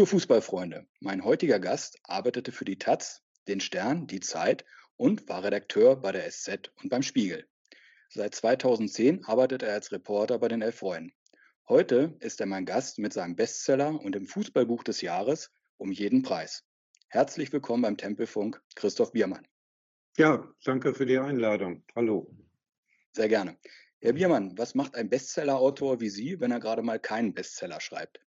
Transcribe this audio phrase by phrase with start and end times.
[0.00, 4.64] Liebe Fußballfreunde, mein heutiger Gast arbeitete für die taz, den Stern, die Zeit
[4.96, 7.46] und war Redakteur bei der SZ und beim Spiegel.
[8.08, 11.12] Seit 2010 arbeitet er als Reporter bei den Elf Freunden.
[11.68, 16.22] Heute ist er mein Gast mit seinem Bestseller und dem Fußballbuch des Jahres um jeden
[16.22, 16.64] Preis.
[17.08, 19.46] Herzlich willkommen beim Tempelfunk, Christoph Biermann.
[20.16, 21.84] Ja, danke für die Einladung.
[21.94, 22.34] Hallo.
[23.12, 23.58] Sehr gerne.
[24.00, 28.18] Herr Biermann, was macht ein Bestsellerautor wie Sie, wenn er gerade mal keinen Bestseller schreibt?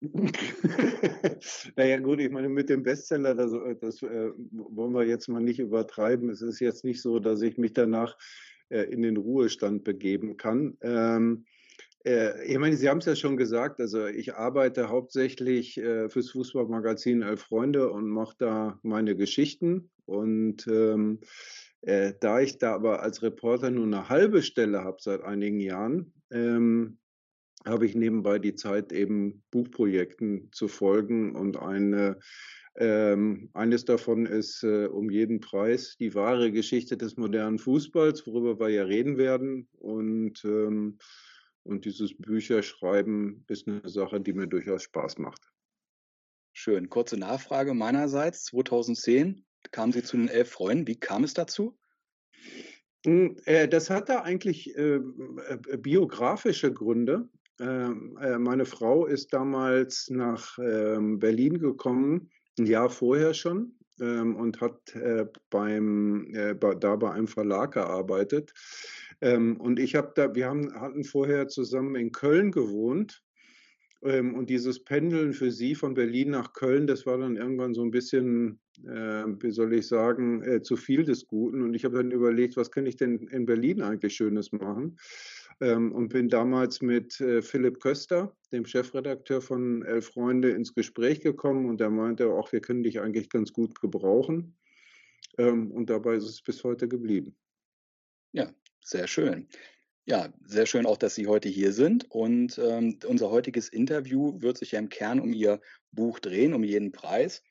[1.76, 5.40] naja gut, ich meine, mit dem Bestseller, das, äh, das äh, wollen wir jetzt mal
[5.40, 6.28] nicht übertreiben.
[6.30, 8.16] Es ist jetzt nicht so, dass ich mich danach
[8.68, 10.76] äh, in den Ruhestand begeben kann.
[10.82, 11.46] Ähm,
[12.04, 16.30] äh, ich meine, Sie haben es ja schon gesagt, also ich arbeite hauptsächlich äh, fürs
[16.30, 19.90] Fußballmagazin Elf Freunde und mache da meine Geschichten.
[20.04, 21.20] Und ähm,
[21.80, 26.12] äh, da ich da aber als Reporter nur eine halbe Stelle habe seit einigen Jahren,
[26.30, 26.98] ähm,
[27.64, 32.18] habe ich nebenbei die Zeit, eben Buchprojekten zu folgen und eine
[32.78, 38.60] ähm, eines davon ist äh, um jeden Preis die wahre Geschichte des modernen Fußballs, worüber
[38.60, 39.66] wir ja reden werden.
[39.72, 40.98] Und, ähm,
[41.62, 45.50] und dieses Bücherschreiben ist eine Sache, die mir durchaus Spaß macht.
[46.52, 46.90] Schön.
[46.90, 48.44] Kurze Nachfrage meinerseits.
[48.44, 50.86] 2010 kamen Sie zu den elf Freunden.
[50.86, 51.78] Wie kam es dazu?
[53.06, 57.28] Hm, äh, das hatte eigentlich äh, äh, biografische Gründe.
[57.58, 64.36] Ähm, äh, meine Frau ist damals nach ähm, Berlin gekommen, ein Jahr vorher schon, ähm,
[64.36, 68.52] und hat äh, beim, äh, da bei einem Verlag gearbeitet.
[69.22, 73.22] und ich habe da, wir haben, hatten vorher zusammen in Köln gewohnt.
[74.02, 77.90] und dieses Pendeln für sie von Berlin nach Köln, das war dann irgendwann so ein
[77.90, 81.62] bisschen, wie soll ich sagen, zu viel des Guten.
[81.62, 84.98] Und ich habe dann überlegt, was kann ich denn in Berlin eigentlich Schönes machen?
[85.60, 91.20] Ähm, und bin damals mit äh, Philipp Köster, dem Chefredakteur von Elf Freunde, ins Gespräch
[91.20, 94.56] gekommen und er meinte auch, wir können dich eigentlich ganz gut gebrauchen.
[95.38, 97.36] Ähm, und dabei ist es bis heute geblieben.
[98.32, 98.52] Ja,
[98.82, 99.48] sehr schön.
[100.08, 102.08] Ja, sehr schön auch, dass Sie heute hier sind.
[102.10, 106.62] Und ähm, unser heutiges Interview wird sich ja im Kern um Ihr Buch drehen, um
[106.62, 107.42] jeden Preis.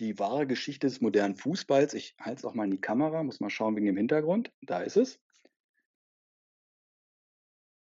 [0.00, 1.94] Die wahre Geschichte des modernen Fußballs.
[1.94, 4.50] Ich halte es auch mal in die Kamera, muss mal schauen wegen dem Hintergrund.
[4.62, 5.20] Da ist es.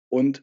[0.09, 0.43] Und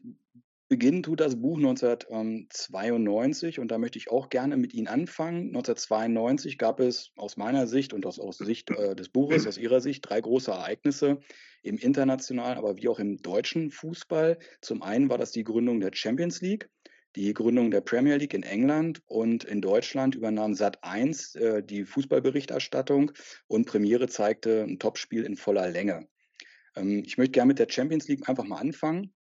[0.73, 5.49] beginnen tut das Buch 1992 und da möchte ich auch gerne mit Ihnen anfangen.
[5.49, 9.81] 1992 gab es aus meiner Sicht und aus, aus Sicht äh, des Buches, aus Ihrer
[9.81, 11.19] Sicht, drei große Ereignisse
[11.61, 14.39] im internationalen, aber wie auch im deutschen Fußball.
[14.61, 16.71] Zum einen war das die Gründung der Champions League,
[17.15, 23.11] die Gründung der Premier League in England und in Deutschland übernahm Sat1 äh, die Fußballberichterstattung
[23.45, 26.07] und Premiere zeigte ein Topspiel in voller Länge.
[26.75, 29.13] Ähm, ich möchte gerne mit der Champions League einfach mal anfangen.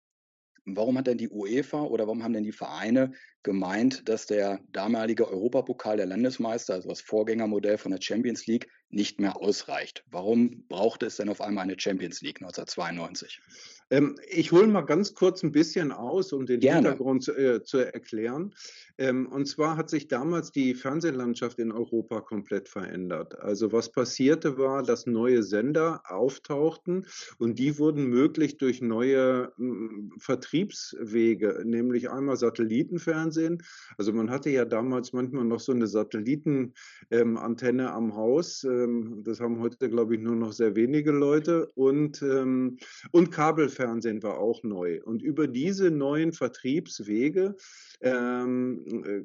[0.64, 3.12] Warum hat denn die UEFA oder warum haben denn die Vereine
[3.42, 9.18] gemeint, dass der damalige Europapokal der Landesmeister, also das Vorgängermodell von der Champions League, nicht
[9.18, 10.04] mehr ausreicht?
[10.10, 13.40] Warum brauchte es denn auf einmal eine Champions League 1992?
[13.90, 16.90] Ähm, ich hole mal ganz kurz ein bisschen aus, um den Gerne.
[16.90, 18.54] Hintergrund äh, zu erklären.
[18.98, 23.38] Ähm, und zwar hat sich damals die Fernsehlandschaft in Europa komplett verändert.
[23.40, 27.06] Also was passierte war, dass neue Sender auftauchten
[27.38, 33.62] und die wurden möglich durch neue m, Vertriebswege, nämlich einmal Satellitenfernsehen.
[33.98, 36.72] Also man hatte ja damals manchmal noch so eine Satellitenantenne
[37.10, 37.36] ähm,
[37.88, 38.64] am Haus.
[38.64, 43.92] Ähm, das haben heute, glaube ich, nur noch sehr wenige Leute und, und Kabelfernsehen.
[43.92, 45.02] Fernsehen war auch neu.
[45.02, 47.56] Und über diese neuen Vertriebswege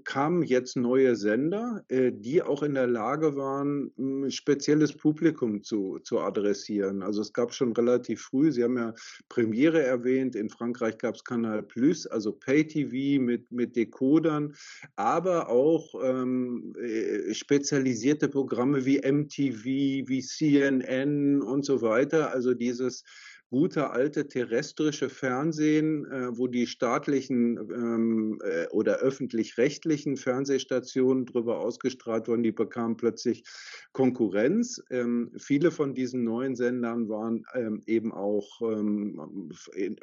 [0.04, 6.00] kamen jetzt neue Sender, äh, die auch in der Lage waren, ein spezielles Publikum zu,
[6.00, 7.04] zu adressieren.
[7.04, 8.94] Also es gab schon relativ früh, Sie haben ja
[9.30, 14.56] Premiere erwähnt, in Frankreich gab es Kanal Plus, also Pay-TV mit, mit Decodern,
[14.96, 22.32] aber auch ähm, äh, spezialisierte Programme wie MTV, wie CNN und so weiter.
[22.32, 23.04] Also dieses
[23.50, 32.28] gute alte terrestrische Fernsehen, äh, wo die staatlichen ähm, äh, oder öffentlich-rechtlichen Fernsehstationen drüber ausgestrahlt
[32.28, 33.44] wurden, die bekamen plötzlich
[33.94, 34.84] Konkurrenz.
[34.90, 39.52] Ähm, viele von diesen neuen Sendern waren ähm, eben auch ähm,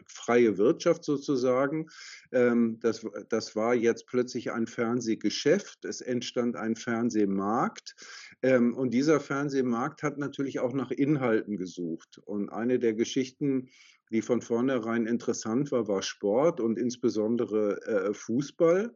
[0.06, 1.88] freie Wirtschaft sozusagen.
[2.32, 5.84] Ähm, das, das war jetzt plötzlich ein Fernsehgeschäft.
[5.84, 7.94] Es entstand ein Fernsehmarkt.
[8.42, 12.20] Ähm, und dieser Fernsehmarkt hat natürlich auch nach Inhalten gesucht.
[12.24, 18.94] Und eine der Geschichten, die von vornherein interessant war, war Sport und insbesondere äh, Fußball.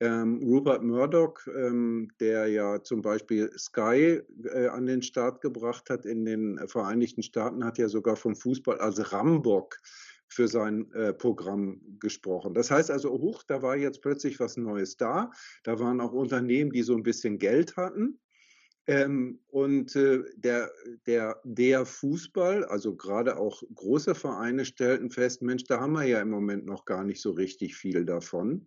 [0.00, 6.04] Ähm, Rupert Murdoch, ähm, der ja zum Beispiel Sky äh, an den Start gebracht hat
[6.04, 9.78] in den Vereinigten Staaten, hat ja sogar vom Fußball als Rambock
[10.26, 12.54] für sein äh, Programm gesprochen.
[12.54, 15.30] Das heißt also, hoch, da war jetzt plötzlich was Neues da.
[15.62, 18.18] Da waren auch Unternehmen, die so ein bisschen Geld hatten.
[18.86, 20.70] Ähm, und äh, der,
[21.06, 26.20] der, der Fußball, also gerade auch große Vereine stellten fest, Mensch, da haben wir ja
[26.20, 28.66] im Moment noch gar nicht so richtig viel davon.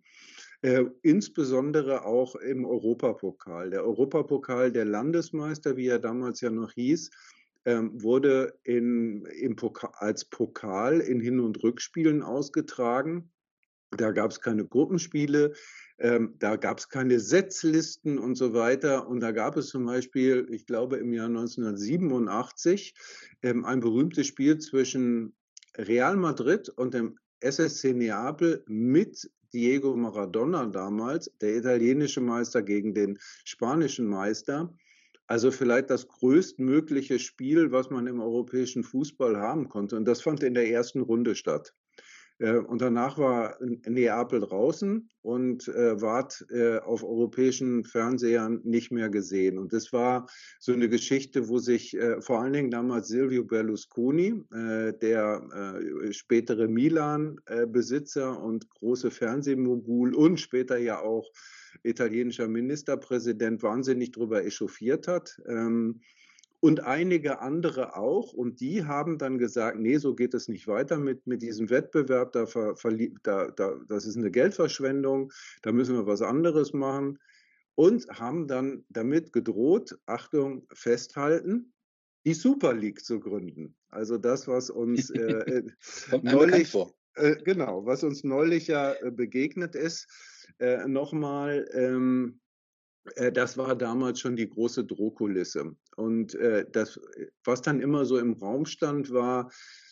[0.62, 3.70] Äh, insbesondere auch im Europapokal.
[3.70, 7.10] Der Europapokal der Landesmeister, wie er damals ja noch hieß,
[7.64, 13.30] ähm, wurde in, im Pokal, als Pokal in Hin- und Rückspielen ausgetragen.
[13.96, 15.52] Da gab es keine Gruppenspiele,
[15.98, 19.08] ähm, da gab es keine Setzlisten und so weiter.
[19.08, 22.94] Und da gab es zum Beispiel, ich glaube im Jahr 1987,
[23.42, 25.34] ähm, ein berühmtes Spiel zwischen
[25.76, 33.18] Real Madrid und dem SSC Neapel mit Diego Maradona damals, der italienische Meister gegen den
[33.44, 34.74] spanischen Meister.
[35.26, 39.96] Also vielleicht das größtmögliche Spiel, was man im europäischen Fußball haben konnte.
[39.96, 41.74] Und das fand in der ersten Runde statt.
[42.38, 49.08] Äh, und danach war Neapel draußen und äh, ward äh, auf europäischen Fernsehern nicht mehr
[49.08, 49.58] gesehen.
[49.58, 50.26] Und das war
[50.58, 56.12] so eine Geschichte, wo sich äh, vor allen Dingen damals Silvio Berlusconi, äh, der äh,
[56.12, 61.30] spätere Milan-Besitzer und große Fernsehmogul und später ja auch
[61.82, 65.40] italienischer Ministerpräsident, wahnsinnig darüber echauffiert hat.
[65.46, 66.00] Ähm,
[66.60, 68.32] und einige andere auch.
[68.32, 72.32] Und die haben dann gesagt, nee, so geht es nicht weiter mit, mit diesem Wettbewerb,
[72.32, 72.46] da,
[73.22, 75.32] da, da, das ist eine Geldverschwendung,
[75.62, 77.18] da müssen wir was anderes machen.
[77.74, 81.72] Und haben dann damit gedroht, Achtung, festhalten,
[82.26, 83.76] die Super League zu gründen.
[83.88, 85.62] Also das, was uns äh, äh
[86.22, 86.74] neulich,
[87.14, 90.08] äh, genau, was uns neulich ja äh, begegnet ist,
[90.58, 92.40] äh, nochmal, ähm,
[93.14, 95.76] äh, das war damals schon die große Drohkulisse.
[95.98, 97.00] Und äh, das,
[97.44, 99.50] was dann immer so im Raum stand, war,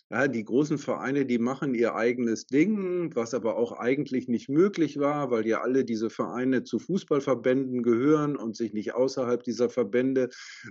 [0.08, 5.00] ja, die großen Vereine, die machen ihr eigenes Ding, was aber auch eigentlich nicht möglich
[5.00, 10.28] war, weil ja alle diese Vereine zu Fußballverbänden gehören und sich nicht außerhalb dieser Verbände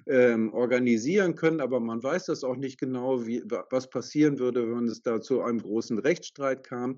[0.08, 1.60] ähm, organisieren können.
[1.60, 5.42] Aber man weiß das auch nicht genau, wie, was passieren würde, wenn es da zu
[5.42, 6.98] einem großen Rechtsstreit kam.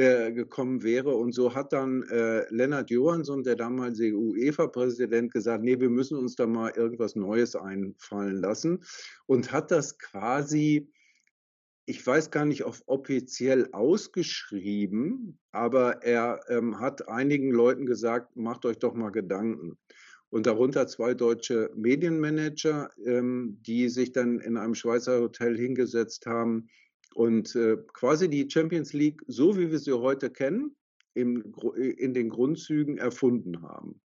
[0.00, 1.14] Äh, gekommen wäre.
[1.14, 6.36] Und so hat dann äh, Lennart Johansson, der damalige UEFA-Präsident, gesagt, nee, wir müssen uns
[6.36, 8.82] da mal irgendwas Neues einfallen lassen
[9.26, 10.90] und hat das quasi
[11.84, 18.64] ich weiß gar nicht, ob offiziell ausgeschrieben, aber er ähm, hat einigen Leuten gesagt, macht
[18.64, 19.76] euch doch mal Gedanken.
[20.30, 26.70] Und darunter zwei deutsche Medienmanager, ähm, die sich dann in einem Schweizer Hotel hingesetzt haben
[27.20, 30.74] und äh, quasi die Champions League, so wie wir sie heute kennen,
[31.12, 34.00] im, in den Grundzügen erfunden haben.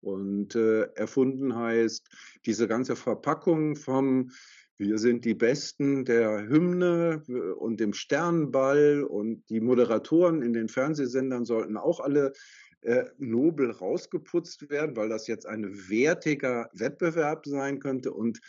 [0.00, 2.08] Und äh, erfunden heißt
[2.46, 4.30] diese ganze Verpackung vom
[4.76, 10.68] wir sind die Besten der Hymne äh, und dem Sternball und die Moderatoren in den
[10.68, 12.32] Fernsehsendern sollten auch alle
[12.82, 18.12] äh, nobel rausgeputzt werden, weil das jetzt ein wertiger Wettbewerb sein könnte.
[18.12, 18.40] Und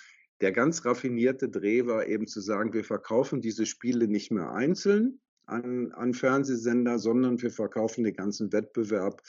[0.41, 5.19] der ganz raffinierte Dreh war eben zu sagen, wir verkaufen diese Spiele nicht mehr einzeln
[5.45, 9.21] an, an Fernsehsender, sondern wir verkaufen den ganzen Wettbewerb.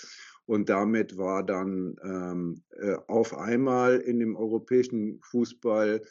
[0.47, 6.03] Und damit war dann ähm, äh, auf einmal in dem europäischen Fußball,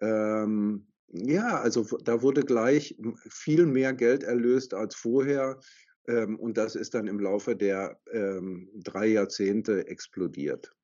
[0.00, 2.96] ähm, ja, also da wurde gleich
[3.28, 5.58] viel mehr Geld erlöst als vorher.
[6.06, 10.74] Ähm, und das ist dann im Laufe der ähm, drei Jahrzehnte explodiert.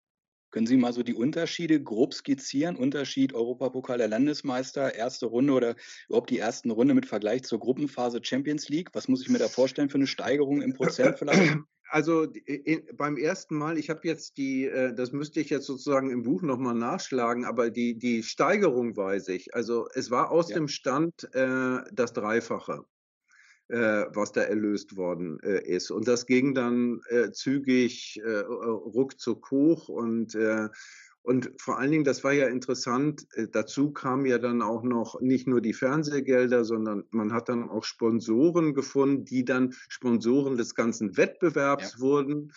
[0.50, 2.76] Können Sie mal so die Unterschiede grob skizzieren?
[2.76, 5.76] Unterschied Europapokal der Landesmeister, erste Runde oder
[6.08, 8.90] überhaupt die ersten Runde mit Vergleich zur Gruppenphase Champions League?
[8.92, 11.56] Was muss ich mir da vorstellen für eine Steigerung im Prozent vielleicht?
[11.92, 16.10] Also in, beim ersten Mal, ich habe jetzt die, äh, das müsste ich jetzt sozusagen
[16.10, 19.56] im Buch nochmal nachschlagen, aber die, die Steigerung weiß ich.
[19.56, 20.54] Also es war aus ja.
[20.54, 22.84] dem Stand äh, das Dreifache
[23.70, 25.90] was da erlöst worden äh, ist.
[25.90, 30.68] Und das ging dann äh, zügig äh, ruckzuck hoch und äh,
[31.22, 35.20] und vor allen Dingen, das war ja interessant, äh, dazu kamen ja dann auch noch
[35.20, 40.74] nicht nur die Fernsehgelder, sondern man hat dann auch Sponsoren gefunden, die dann Sponsoren des
[40.74, 42.00] ganzen Wettbewerbs ja.
[42.00, 42.52] wurden.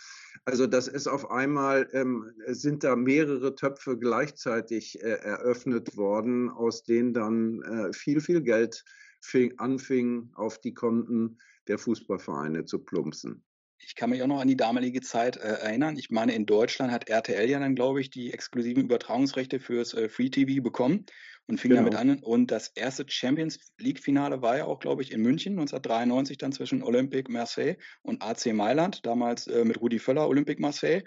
[0.46, 6.84] Also das ist auf einmal, ähm, sind da mehrere Töpfe gleichzeitig äh, eröffnet worden, aus
[6.84, 8.86] denen dann äh, viel, viel Geld
[9.24, 11.38] fing, anfing, auf die Konten
[11.68, 13.44] der Fußballvereine zu plumpsen.
[13.86, 15.98] Ich kann mich auch noch an die damalige Zeit äh, erinnern.
[15.98, 20.08] Ich meine, in Deutschland hat RTL ja dann, glaube ich, die exklusiven Übertragungsrechte fürs äh,
[20.08, 21.06] Free TV bekommen
[21.48, 21.84] und fing genau.
[21.84, 22.20] damit an.
[22.20, 26.82] Und das erste Champions League-Finale war ja auch, glaube ich, in München 1993 dann zwischen
[26.82, 31.04] Olympique Marseille und AC Mailand, damals äh, mit Rudi Völler, Olympique Marseille.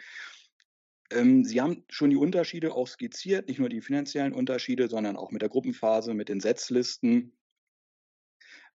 [1.11, 5.31] Ähm, Sie haben schon die Unterschiede auch skizziert, nicht nur die finanziellen Unterschiede, sondern auch
[5.31, 7.36] mit der Gruppenphase, mit den Setzlisten,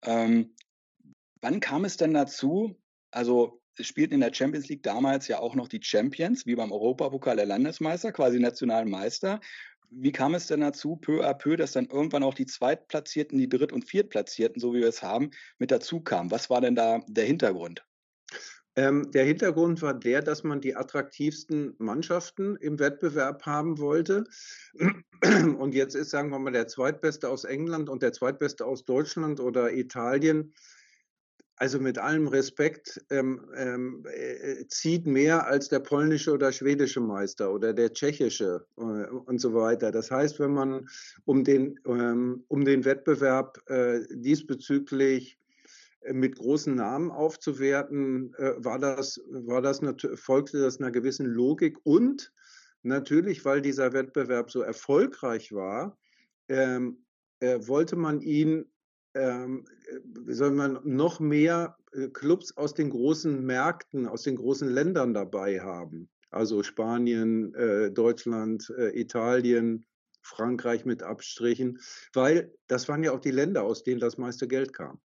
[0.04, 0.54] ähm,
[1.40, 2.76] wann kam es denn dazu?
[3.10, 6.72] Also es spielten in der Champions League damals ja auch noch die Champions, wie beim
[6.72, 9.40] Europapokal der Landesmeister, quasi nationalen Meister.
[9.90, 13.48] Wie kam es denn dazu, peu à peu, dass dann irgendwann auch die Zweitplatzierten, die
[13.48, 16.30] Dritt- und Viertplatzierten, so wie wir es haben, mit dazu kamen?
[16.30, 17.84] Was war denn da der Hintergrund?
[18.74, 24.24] Ähm, der Hintergrund war der, dass man die attraktivsten Mannschaften im Wettbewerb haben wollte.
[25.58, 29.40] Und jetzt ist, sagen wir mal, der Zweitbeste aus England und der Zweitbeste aus Deutschland
[29.40, 30.52] oder Italien
[31.62, 37.52] also mit allem Respekt, ähm, ähm, äh, zieht mehr als der polnische oder schwedische Meister
[37.52, 39.92] oder der tschechische äh, und so weiter.
[39.92, 40.88] Das heißt, wenn man
[41.24, 45.51] um den, ähm, um den Wettbewerb äh, diesbezüglich äh,
[46.10, 49.80] mit großen Namen aufzuwerten, äh, war das, war das,
[50.14, 52.32] folgte das einer gewissen Logik und
[52.82, 55.98] natürlich, weil dieser Wettbewerb so erfolgreich war,
[56.48, 57.04] ähm,
[57.40, 58.66] äh, wollte man ihn
[59.14, 59.64] ähm,
[60.26, 65.12] äh, soll man noch mehr äh, Clubs aus den großen Märkten, aus den großen Ländern
[65.12, 66.08] dabei haben.
[66.30, 69.84] Also Spanien, äh, Deutschland, äh, Italien,
[70.22, 71.78] Frankreich mit Abstrichen,
[72.14, 75.00] weil das waren ja auch die Länder, aus denen das meiste Geld kam.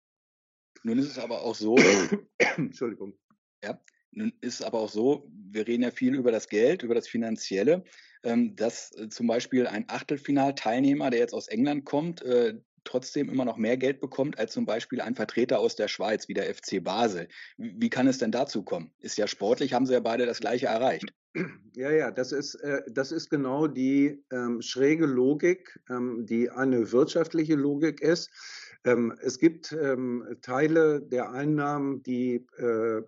[0.83, 1.76] Nun ist es aber auch so,
[2.57, 3.16] Entschuldigung.
[3.62, 3.81] Ja,
[4.12, 7.09] nun ist es aber auch so, wir reden ja viel über das Geld, über das
[7.09, 7.85] Finanzielle,
[8.23, 12.23] ähm, dass äh, zum Beispiel ein Achtelfinalteilnehmer, der jetzt aus England kommt,
[12.85, 16.35] trotzdem immer noch mehr Geld bekommt als zum Beispiel ein Vertreter aus der Schweiz wie
[16.35, 17.28] der FC Basel.
[17.57, 18.93] Wie kann es denn dazu kommen?
[19.00, 21.12] Ist ja sportlich, haben sie ja beide das Gleiche erreicht.
[21.76, 26.93] Ja, ja, das ist, äh, das ist genau die ähm, schräge Logik, ähm, die eine
[26.93, 28.31] wirtschaftliche Logik ist.
[28.85, 33.03] Ähm, es gibt ähm, Teile der Einnahmen, die äh,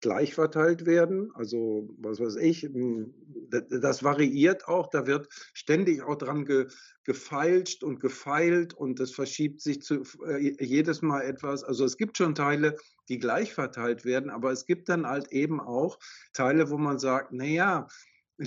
[0.00, 1.30] gleich verteilt werden.
[1.34, 3.14] Also, was weiß ich, hm,
[3.48, 4.88] das variiert auch.
[4.90, 6.66] Da wird ständig auch dran ge,
[7.04, 11.64] gefeilscht und gefeilt und es verschiebt sich zu, äh, jedes Mal etwas.
[11.64, 12.76] Also, es gibt schon Teile,
[13.08, 15.98] die gleich verteilt werden, aber es gibt dann halt eben auch
[16.34, 17.88] Teile, wo man sagt, naja,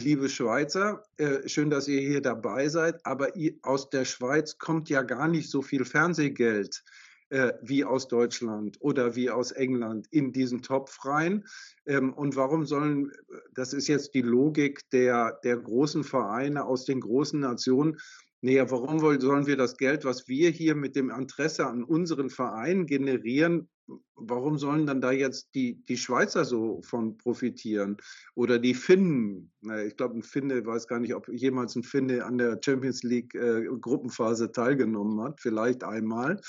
[0.03, 3.29] liebe Schweizer, äh, schön, dass ihr hier dabei seid, aber
[3.61, 6.83] aus der Schweiz kommt ja gar nicht so viel Fernsehgeld
[7.29, 11.45] äh, wie aus Deutschland oder wie aus England in diesen Topf rein.
[11.85, 13.11] Ähm, und warum sollen,
[13.53, 17.97] das ist jetzt die Logik der, der großen Vereine aus den großen Nationen,
[18.45, 22.85] naja, warum sollen wir das Geld, was wir hier mit dem Interesse an unseren Vereinen
[22.85, 23.67] generieren,
[24.13, 27.97] warum sollen dann da jetzt die, die Schweizer so von profitieren?
[28.35, 29.51] Oder die Finnen?
[29.87, 33.33] Ich glaube, ein Finne, weiß gar nicht, ob jemals ein Finne an der Champions League
[33.33, 36.39] äh, Gruppenphase teilgenommen hat, vielleicht einmal.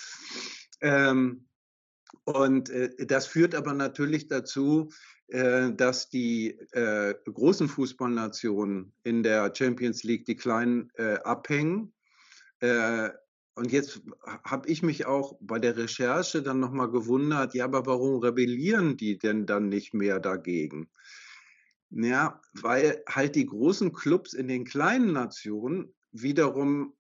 [0.83, 1.47] Ähm,
[2.25, 4.91] und äh, das führt aber natürlich dazu,
[5.28, 11.92] dass die äh, großen Fußballnationen in der Champions League die kleinen äh, abhängen.
[12.61, 13.11] Äh,
[13.56, 14.02] und jetzt
[14.45, 19.18] habe ich mich auch bei der Recherche dann nochmal gewundert, ja, aber warum rebellieren die
[19.18, 20.90] denn dann nicht mehr dagegen?
[21.90, 26.96] Ja, weil halt die großen Clubs in den kleinen Nationen wiederum,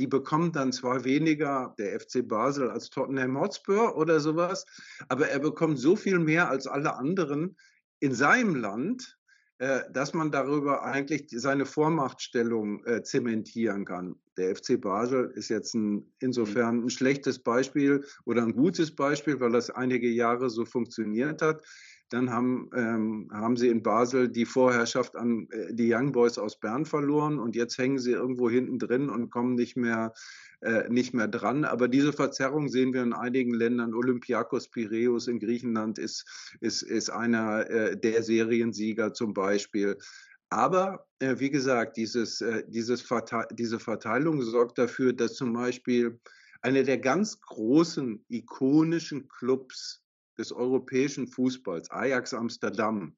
[0.00, 4.64] die bekommen dann zwar weniger der FC Basel als Tottenham Hotspur oder sowas,
[5.08, 7.54] aber er bekommt so viel mehr als alle anderen
[7.98, 9.18] in seinem Land,
[9.58, 14.16] äh, dass man darüber eigentlich seine Vormachtstellung äh, zementieren kann.
[14.38, 19.52] Der FC Basel ist jetzt ein, insofern ein schlechtes Beispiel oder ein gutes Beispiel, weil
[19.52, 21.62] das einige Jahre so funktioniert hat.
[22.10, 26.58] Dann haben, ähm, haben sie in Basel die Vorherrschaft an äh, die Young Boys aus
[26.60, 30.12] Bern verloren und jetzt hängen sie irgendwo hinten drin und kommen nicht mehr
[30.62, 31.64] äh, nicht mehr dran.
[31.64, 33.94] Aber diese Verzerrung sehen wir in einigen Ländern.
[33.94, 36.26] Olympiakos Piräus in Griechenland ist,
[36.60, 39.96] ist, ist einer äh, der Seriensieger zum Beispiel.
[40.50, 46.20] Aber äh, wie gesagt, dieses, äh, dieses Verte diese Verteilung sorgt dafür, dass zum Beispiel
[46.60, 50.02] einer der ganz großen, ikonischen Clubs
[50.40, 53.14] des europäischen Fußballs, Ajax Amsterdam,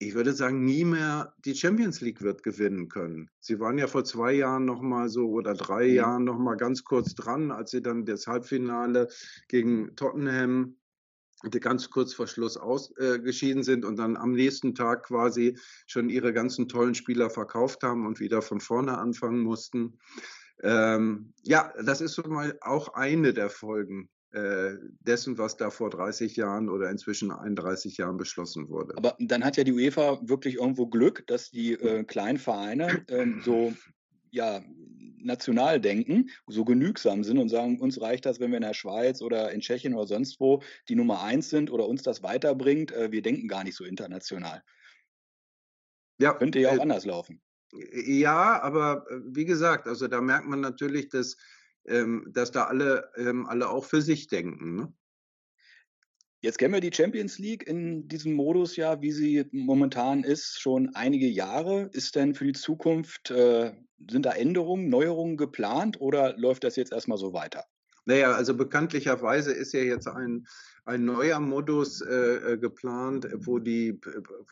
[0.00, 3.30] ich würde sagen, nie mehr die Champions League wird gewinnen können.
[3.40, 5.94] Sie waren ja vor zwei Jahren noch mal so oder drei mhm.
[5.94, 9.08] Jahren noch mal ganz kurz dran, als sie dann das Halbfinale
[9.48, 10.76] gegen Tottenham
[11.60, 16.32] ganz kurz vor Schluss ausgeschieden äh, sind und dann am nächsten Tag quasi schon ihre
[16.32, 19.98] ganzen tollen Spieler verkauft haben und wieder von vorne anfangen mussten.
[20.62, 26.36] Ähm, ja, das ist so mal auch eine der Folgen dessen, was da vor 30
[26.36, 28.94] Jahren oder inzwischen 31 Jahren beschlossen wurde.
[28.96, 33.26] Aber dann hat ja die UEFA wirklich irgendwo Glück, dass die äh, kleinen Vereine äh,
[33.42, 33.72] so
[34.30, 34.62] ja,
[35.20, 39.22] national denken, so genügsam sind und sagen, uns reicht das, wenn wir in der Schweiz
[39.22, 42.92] oder in Tschechien oder sonst wo die Nummer eins sind oder uns das weiterbringt.
[42.92, 44.62] Äh, wir denken gar nicht so international.
[46.20, 47.40] Ja, Könnte ja auch äh, anders laufen.
[47.92, 51.36] Ja, aber äh, wie gesagt, also da merkt man natürlich, dass
[51.86, 54.76] ähm, dass da alle, ähm, alle auch für sich denken.
[54.76, 54.92] Ne?
[56.40, 60.94] Jetzt kennen wir die Champions League in diesem Modus ja, wie sie momentan ist, schon
[60.94, 61.90] einige Jahre.
[61.92, 63.72] Ist denn für die Zukunft, äh,
[64.08, 67.64] sind da Änderungen, Neuerungen geplant oder läuft das jetzt erstmal so weiter?
[68.04, 70.46] Naja, also bekanntlicherweise ist ja jetzt ein,
[70.84, 74.00] ein neuer Modus äh, äh geplant, wo, die,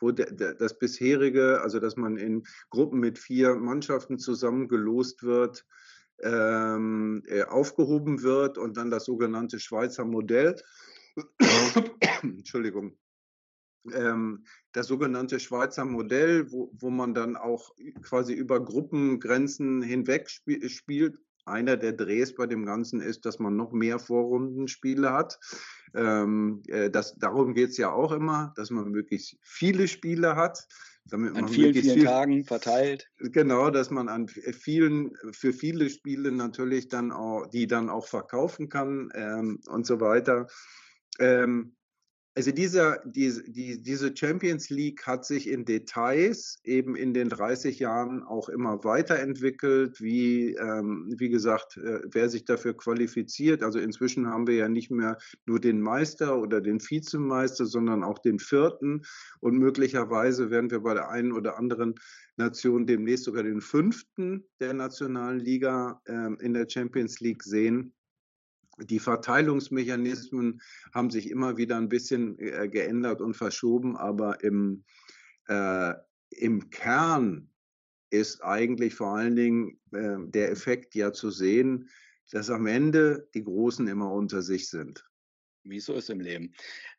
[0.01, 5.65] wo de, de, das bisherige, also dass man in Gruppen mit vier Mannschaften zusammengelost wird,
[6.23, 10.57] ähm, äh, aufgehoben wird und dann das sogenannte Schweizer Modell
[12.23, 12.99] Entschuldigung,
[13.93, 20.69] ähm, das sogenannte Schweizer Modell, wo, wo man dann auch quasi über Gruppengrenzen hinweg spiel,
[20.69, 21.19] spielt.
[21.47, 25.39] Einer der Drehs bei dem Ganzen ist, dass man noch mehr Vorrundenspiele hat.
[25.95, 30.67] Ähm, äh, das, darum geht es ja auch immer, dass man möglichst viele Spiele hat.
[31.09, 33.09] Damit an vielen, vielen viel, Tagen verteilt.
[33.19, 38.69] Genau, dass man an vielen, für viele Spiele natürlich dann auch, die dann auch verkaufen
[38.69, 40.49] kann ähm, und so weiter.
[41.21, 41.77] Ähm,
[42.37, 47.79] also dieser, die, die, diese Champions League hat sich in Details eben in den 30
[47.79, 53.63] Jahren auch immer weiterentwickelt, wie, ähm, wie gesagt, äh, wer sich dafür qualifiziert.
[53.63, 55.17] Also inzwischen haben wir ja nicht mehr
[55.47, 59.01] nur den Meister oder den Vizemeister, sondern auch den vierten.
[59.41, 61.95] Und möglicherweise werden wir bei der einen oder anderen
[62.37, 67.95] Nation demnächst sogar den fünften der nationalen Liga äh, in der Champions League sehen.
[68.79, 70.61] Die Verteilungsmechanismen
[70.93, 74.85] haben sich immer wieder ein bisschen äh, geändert und verschoben, aber im,
[75.49, 75.95] äh,
[76.31, 77.51] im Kern
[78.11, 81.89] ist eigentlich vor allen Dingen äh, der Effekt ja zu sehen,
[82.31, 85.05] dass am Ende die Großen immer unter sich sind.
[85.65, 86.53] Wie so ist im Leben.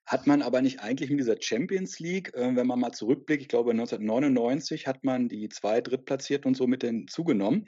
[0.06, 3.48] Hat man aber nicht eigentlich mit dieser Champions League, äh, wenn man mal zurückblickt, ich
[3.50, 7.66] glaube 1999 hat man die zwei Drittplatzierten und so mit zugenommen.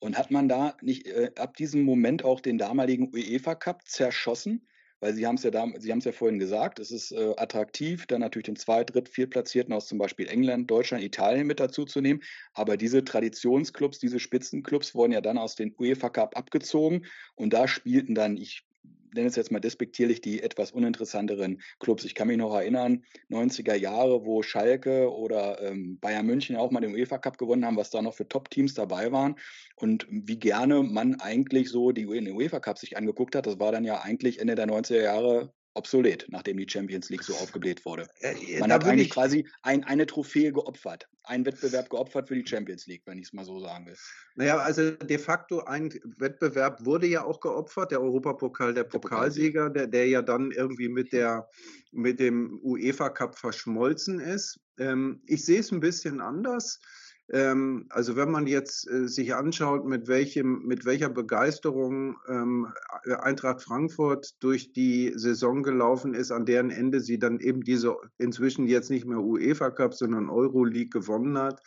[0.00, 4.68] Und hat man da nicht äh, ab diesem Moment auch den damaligen UEFA Cup zerschossen?
[5.00, 7.34] Weil Sie haben es ja, da, Sie haben es ja vorhin gesagt, es ist äh,
[7.36, 11.84] attraktiv, dann natürlich den Zweit-, Dritt-, Viertplatzierten aus zum Beispiel England, Deutschland, Italien mit dazu
[11.84, 12.22] zu nehmen.
[12.52, 17.06] Aber diese Traditionsclubs, diese Spitzenclubs wurden ja dann aus dem UEFA Cup abgezogen
[17.36, 18.67] und da spielten dann, ich
[19.14, 22.04] nenne es jetzt mal despektierlich, die etwas uninteressanteren Clubs.
[22.04, 26.80] Ich kann mich noch erinnern, 90er Jahre, wo Schalke oder ähm, Bayern München auch mal
[26.80, 29.36] den UEFA Cup gewonnen haben, was da noch für Top-Teams dabei waren
[29.76, 33.46] und wie gerne man eigentlich so die UEFA Cup sich angeguckt hat.
[33.46, 37.34] Das war dann ja eigentlich Ende der 90er Jahre obsolet, nachdem die Champions League so
[37.34, 38.08] aufgebläht wurde.
[38.20, 42.46] Äh, Man da hat eigentlich quasi ein, eine Trophäe geopfert, einen Wettbewerb geopfert für die
[42.46, 43.96] Champions League, wenn ich es mal so sagen will.
[44.34, 49.86] Naja, also de facto ein Wettbewerb wurde ja auch geopfert, der Europapokal der Pokalsieger, der,
[49.86, 51.48] der ja dann irgendwie mit, der,
[51.92, 54.60] mit dem UEFA Cup verschmolzen ist.
[54.78, 56.80] Ähm, ich sehe es ein bisschen anders.
[57.30, 62.72] Ähm, also wenn man jetzt äh, sich anschaut, mit, welchem, mit welcher Begeisterung ähm,
[63.04, 68.66] Eintracht Frankfurt durch die Saison gelaufen ist, an deren Ende sie dann eben diese inzwischen
[68.66, 71.60] jetzt nicht mehr UEFA Cup, sondern Euroleague gewonnen hat,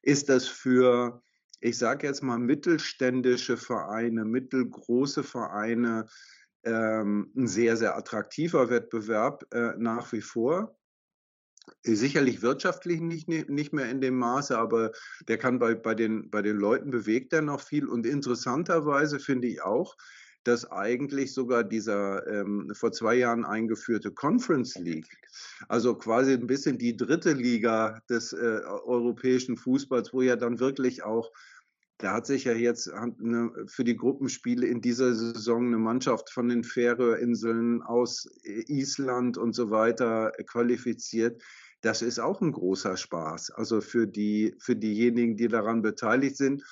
[0.00, 1.22] ist das für,
[1.60, 6.06] ich sage jetzt mal, mittelständische Vereine, mittelgroße Vereine
[6.64, 10.77] ähm, ein sehr, sehr attraktiver Wettbewerb äh, nach wie vor.
[11.82, 14.92] Sicherlich wirtschaftlich nicht, nicht mehr in dem Maße, aber
[15.26, 17.86] der kann bei, bei, den, bei den Leuten bewegt er noch viel.
[17.86, 19.96] Und interessanterweise finde ich auch,
[20.44, 25.18] dass eigentlich sogar dieser ähm, vor zwei Jahren eingeführte Conference League,
[25.68, 31.02] also quasi ein bisschen die dritte Liga des äh, europäischen Fußballs, wo ja dann wirklich
[31.02, 31.30] auch
[31.98, 36.48] da hat sich ja jetzt eine, für die Gruppenspiele in dieser Saison eine Mannschaft von
[36.48, 41.42] den Färöerinseln aus Island und so weiter qualifiziert.
[41.80, 43.50] Das ist auch ein großer Spaß.
[43.50, 46.64] Also für die, für diejenigen, die daran beteiligt sind.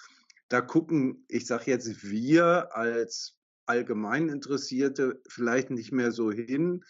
[0.48, 3.36] Da gucken, ich sage jetzt wir als
[3.66, 6.84] allgemein Interessierte vielleicht nicht mehr so hin,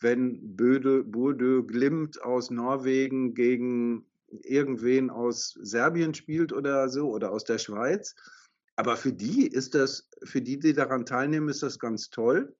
[0.00, 4.06] wenn Böde, Bode Glimt aus Norwegen gegen
[4.42, 8.14] irgendwen aus Serbien spielt oder so oder aus der Schweiz.
[8.76, 12.54] Aber für die ist das, für die, die daran teilnehmen, ist das ganz toll.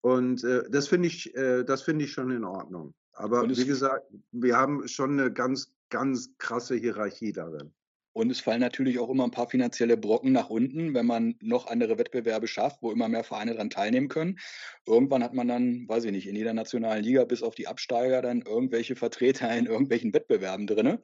[0.00, 2.94] Und äh, das finde ich, äh, das finde ich schon in Ordnung.
[3.12, 7.72] Aber wie gesagt, wir haben schon eine ganz, ganz krasse Hierarchie darin.
[8.12, 11.66] Und es fallen natürlich auch immer ein paar finanzielle Brocken nach unten, wenn man noch
[11.66, 14.38] andere Wettbewerbe schafft, wo immer mehr Vereine daran teilnehmen können.
[14.86, 18.22] Irgendwann hat man dann, weiß ich nicht, in jeder nationalen Liga bis auf die Absteiger
[18.22, 20.98] dann irgendwelche Vertreter in irgendwelchen Wettbewerben drin.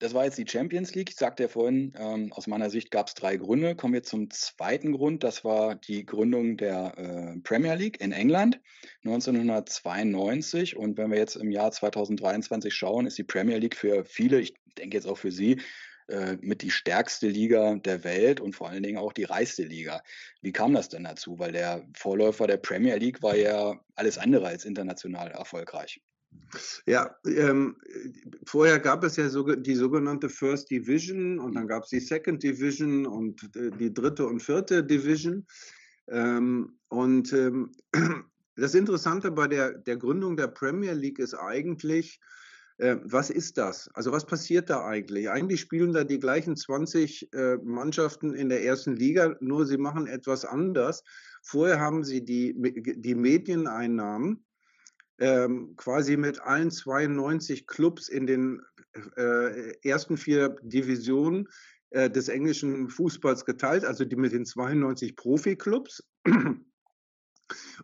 [0.00, 1.10] Das war jetzt die Champions League.
[1.10, 3.76] Ich sagte ja vorhin, ähm, aus meiner Sicht gab es drei Gründe.
[3.76, 5.22] Kommen wir zum zweiten Grund.
[5.22, 8.60] Das war die Gründung der äh, Premier League in England
[9.04, 10.76] 1992.
[10.76, 14.54] Und wenn wir jetzt im Jahr 2023 schauen, ist die Premier League für viele, ich
[14.74, 15.60] denke jetzt auch für Sie,
[16.08, 20.02] äh, mit die stärkste Liga der Welt und vor allen Dingen auch die reichste Liga.
[20.42, 21.38] Wie kam das denn dazu?
[21.38, 26.02] Weil der Vorläufer der Premier League war ja alles andere als international erfolgreich.
[26.86, 27.76] Ja, ähm,
[28.44, 32.42] vorher gab es ja so, die sogenannte First Division und dann gab es die Second
[32.42, 35.46] Division und äh, die dritte und vierte Division.
[36.08, 37.72] Ähm, und ähm,
[38.56, 42.20] das Interessante bei der, der Gründung der Premier League ist eigentlich,
[42.78, 43.88] äh, was ist das?
[43.94, 45.30] Also was passiert da eigentlich?
[45.30, 50.06] Eigentlich spielen da die gleichen 20 äh, Mannschaften in der ersten Liga, nur sie machen
[50.06, 51.04] etwas anders.
[51.42, 52.54] Vorher haben sie die,
[52.96, 54.44] die Medieneinnahmen
[55.18, 58.62] ähm, quasi mit allen 92 Clubs in den
[59.16, 61.48] äh, ersten vier Divisionen
[61.90, 66.02] äh, des englischen Fußballs geteilt, also die mit den 92 Profiklubs.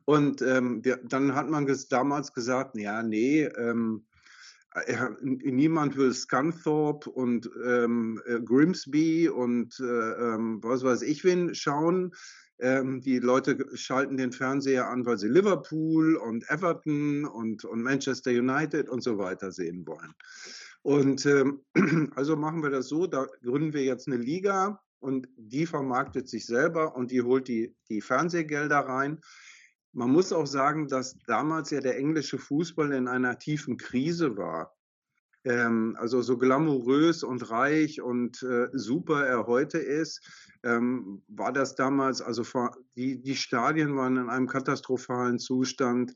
[0.05, 4.10] Und ähm, wir, dann hat man damals gesagt, ja, nee, ähm, äh,
[5.22, 12.12] niemand will Scunthorpe und ähm, äh, Grimsby und äh, ähm, was weiß ich wen schauen.
[12.61, 18.30] Ähm, die Leute schalten den Fernseher an, weil sie Liverpool und Everton und, und Manchester
[18.30, 20.14] United und so weiter sehen wollen.
[20.83, 21.62] Und ähm,
[22.14, 26.46] also machen wir das so, da gründen wir jetzt eine Liga und die vermarktet sich
[26.46, 29.20] selber und die holt die, die Fernsehgelder rein.
[29.92, 34.76] Man muss auch sagen, dass damals ja der englische Fußball in einer tiefen Krise war.
[35.44, 40.20] Ähm, also so glamourös und reich und äh, super er heute ist,
[40.62, 42.44] ähm, war das damals, also
[42.94, 46.14] die, die Stadien waren in einem katastrophalen Zustand.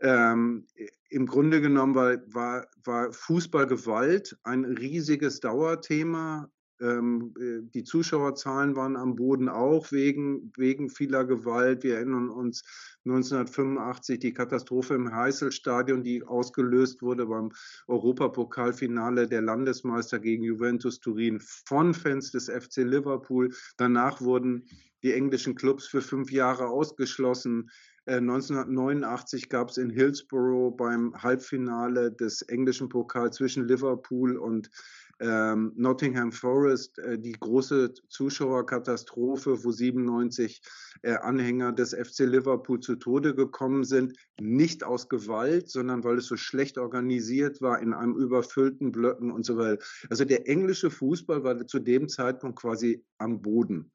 [0.00, 0.66] Ähm,
[1.10, 6.50] Im Grunde genommen war, war, war Fußballgewalt ein riesiges Dauerthema
[6.82, 11.84] ähm, äh, die Zuschauerzahlen waren am Boden auch wegen, wegen vieler Gewalt.
[11.84, 12.64] Wir erinnern uns
[13.04, 17.50] 1985 die Katastrophe im Heißelstadion, die ausgelöst wurde beim
[17.88, 23.52] Europapokalfinale der Landesmeister gegen Juventus Turin von Fans des FC Liverpool.
[23.76, 24.66] Danach wurden
[25.02, 27.70] die englischen Clubs für fünf Jahre ausgeschlossen.
[28.06, 34.70] 1989 gab es in Hillsborough beim Halbfinale des englischen Pokals zwischen Liverpool und
[35.22, 40.60] ähm, Nottingham Forest, äh, die große Zuschauerkatastrophe, wo 97
[41.02, 46.26] äh, Anhänger des FC Liverpool zu Tode gekommen sind, nicht aus Gewalt, sondern weil es
[46.26, 49.82] so schlecht organisiert war in einem überfüllten Blöcken und so weiter.
[50.10, 53.92] Also der englische Fußball war zu dem Zeitpunkt quasi am Boden.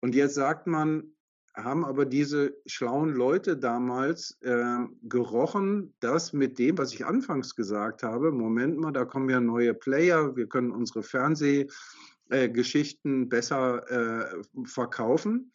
[0.00, 1.14] Und jetzt sagt man,
[1.54, 8.02] haben aber diese schlauen Leute damals äh, gerochen, dass mit dem, was ich anfangs gesagt
[8.02, 14.42] habe, Moment mal, da kommen ja neue Player, wir können unsere Fernsehgeschichten äh, besser äh,
[14.64, 15.52] verkaufen,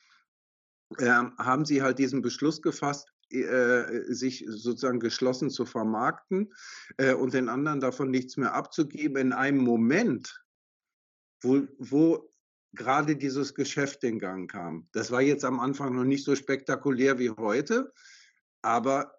[0.99, 6.53] ähm, haben sie halt diesen Beschluss gefasst, äh, sich sozusagen geschlossen zu vermarkten
[6.97, 9.17] äh, und den anderen davon nichts mehr abzugeben.
[9.17, 10.45] In einem Moment,
[11.41, 12.29] wo, wo
[12.73, 14.88] gerade dieses Geschäft in Gang kam.
[14.91, 17.93] Das war jetzt am Anfang noch nicht so spektakulär wie heute,
[18.62, 19.13] aber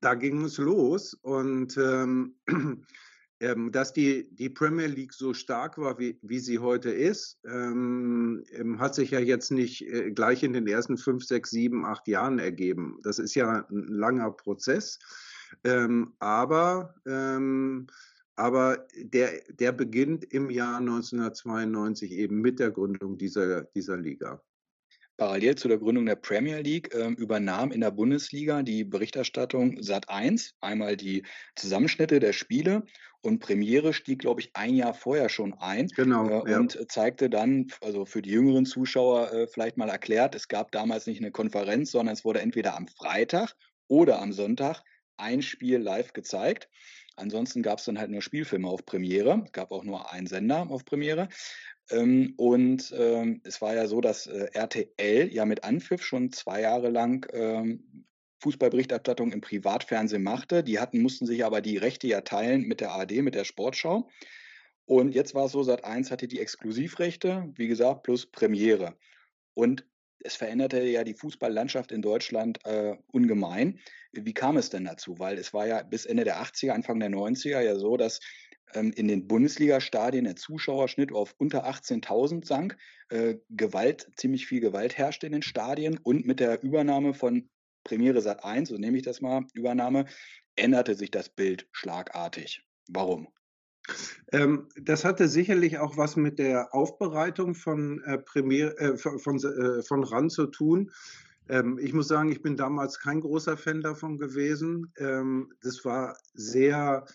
[0.00, 2.36] da ging es los und ähm,
[3.40, 8.44] ähm, dass die, die Premier League so stark war, wie, wie sie heute ist, ähm,
[8.52, 12.06] ähm hat sich ja jetzt nicht äh, gleich in den ersten fünf, sechs, sieben, acht
[12.06, 12.98] Jahren ergeben.
[13.02, 14.98] Das ist ja ein langer Prozess.
[15.64, 17.86] Ähm, aber ähm,
[18.36, 24.42] aber der, der beginnt im Jahr 1992 eben mit der Gründung dieser, dieser Liga.
[25.20, 30.52] Parallel zu der Gründung der Premier League äh, übernahm in der Bundesliga die Berichterstattung Sat1
[30.62, 31.24] einmal die
[31.56, 32.86] Zusammenschnitte der Spiele
[33.20, 36.88] und Premiere stieg, glaube ich, ein Jahr vorher schon ein genau, äh, und ja.
[36.88, 41.20] zeigte dann, also für die jüngeren Zuschauer äh, vielleicht mal erklärt, es gab damals nicht
[41.20, 43.54] eine Konferenz, sondern es wurde entweder am Freitag
[43.88, 44.82] oder am Sonntag
[45.18, 46.70] ein Spiel live gezeigt.
[47.16, 50.84] Ansonsten gab es dann halt nur Spielfilme auf Premiere, gab auch nur einen Sender auf
[50.84, 51.28] Premiere.
[51.90, 56.62] Ähm, und ähm, es war ja so, dass äh, RTL ja mit Anpfiff schon zwei
[56.62, 58.06] Jahre lang ähm,
[58.42, 60.62] Fußballberichterstattung im Privatfernsehen machte.
[60.62, 64.08] Die hatten, mussten sich aber die Rechte ja teilen mit der ARD, mit der Sportschau.
[64.86, 68.96] Und jetzt war es so, Sat1 hatte die Exklusivrechte, wie gesagt, plus Premiere.
[69.54, 69.84] Und
[70.24, 73.80] es veränderte ja die Fußballlandschaft in Deutschland äh, ungemein.
[74.12, 75.18] Wie kam es denn dazu?
[75.18, 78.20] Weil es war ja bis Ende der 80er, Anfang der 90er ja so, dass
[78.74, 82.76] ähm, in den Bundesliga-Stadien der Zuschauerschnitt auf unter 18.000 sank,
[83.08, 87.48] äh, Gewalt, ziemlich viel Gewalt herrschte in den Stadien und mit der Übernahme von
[87.84, 90.04] Premiere Sat 1, so nehme ich das mal, Übernahme,
[90.54, 92.62] änderte sich das Bild schlagartig.
[92.88, 93.28] Warum?
[94.32, 99.82] Ähm, das hatte sicherlich auch was mit der Aufbereitung von, äh, Premier, äh, von, äh,
[99.82, 100.90] von RAN zu tun.
[101.48, 104.92] Ähm, ich muss sagen, ich bin damals kein großer Fan davon gewesen.
[104.98, 107.06] Ähm, das war sehr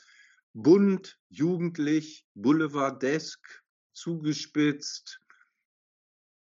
[0.53, 5.19] bunt, jugendlich, boulevardesk, zugespitzt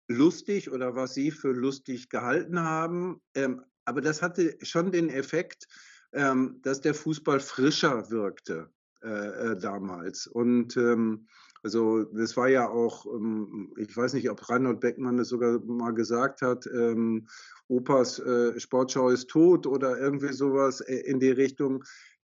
[0.08, 3.20] lustig oder was sie für lustig gehalten haben.
[3.34, 5.66] Ähm, aber das hatte schon den Effekt,
[6.12, 8.73] ähm, dass der Fußball frischer wirkte
[9.04, 10.26] äh, äh, damals.
[10.26, 11.26] Und ähm,
[11.62, 15.92] also das war ja auch, ähm, ich weiß nicht, ob Reinhold Beckmann das sogar mal
[15.92, 17.26] gesagt hat, ähm,
[17.68, 21.84] Opas äh, Sportschau ist tot oder irgendwie sowas äh, in die Richtung.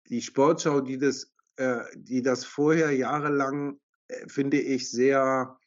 [0.09, 5.57] Die Sportschau, die das, äh, die das vorher jahrelang, äh, finde ich, sehr,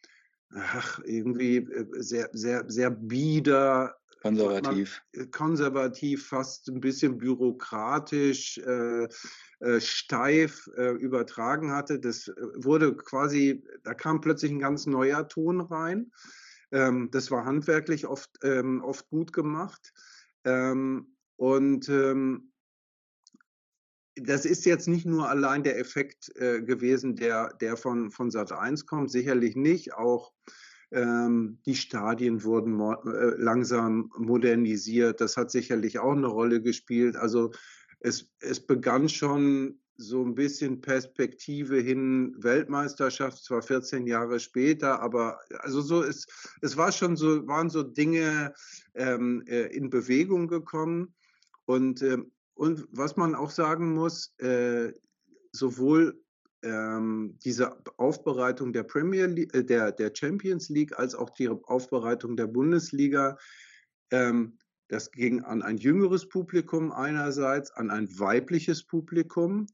[0.55, 1.67] ach, irgendwie
[1.99, 5.03] sehr, sehr, sehr bieder Konservativ.
[5.33, 9.09] konservativ, fast ein bisschen bürokratisch, äh,
[9.63, 12.01] äh, steif äh, übertragen hatte.
[12.01, 16.11] Das äh, wurde quasi, da kam plötzlich ein ganz neuer Ton rein.
[16.73, 19.93] Ähm, das war handwerklich oft, ähm, oft gut gemacht.
[20.45, 22.53] Ähm, und ähm,
[24.17, 28.51] das ist jetzt nicht nur allein der Effekt äh, gewesen, der, der von, von Sat
[28.51, 29.95] 1 kommt, sicherlich nicht.
[29.95, 30.33] Auch
[30.91, 35.21] ähm, die Stadien wurden mo äh, langsam modernisiert.
[35.21, 37.17] Das hat sicherlich auch eine Rolle gespielt.
[37.17, 37.53] Also
[38.03, 45.39] es, es begann schon so ein bisschen Perspektive hin Weltmeisterschaft, zwar 14 Jahre später, aber
[45.61, 46.29] also so ist,
[46.61, 48.55] es war schon so, waren so Dinge
[48.95, 51.15] ähm, äh, in Bewegung gekommen.
[51.67, 52.19] Und, äh,
[52.55, 54.93] und was man auch sagen muss, äh,
[55.53, 56.21] sowohl
[56.63, 62.37] ähm, diese Aufbereitung der Premier League, äh, der, der Champions League als auch die Aufbereitung
[62.37, 63.37] der Bundesliga,
[64.11, 64.59] ähm,
[64.93, 69.67] das ging an ein jüngeres Publikum einerseits, an ein weibliches Publikum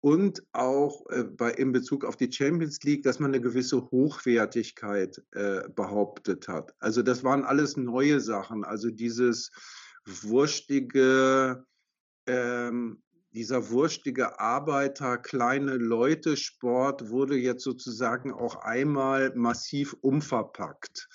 [0.00, 5.22] und auch äh, bei, in Bezug auf die Champions League, dass man eine gewisse Hochwertigkeit
[5.32, 6.74] äh, behauptet hat.
[6.80, 8.62] Also das waren alles neue Sachen.
[8.62, 9.50] Also dieses
[10.04, 11.64] wurstige,
[12.26, 13.02] ähm,
[13.32, 21.08] dieser wurstige Arbeiter, kleine Leute Sport wurde jetzt sozusagen auch einmal massiv umverpackt.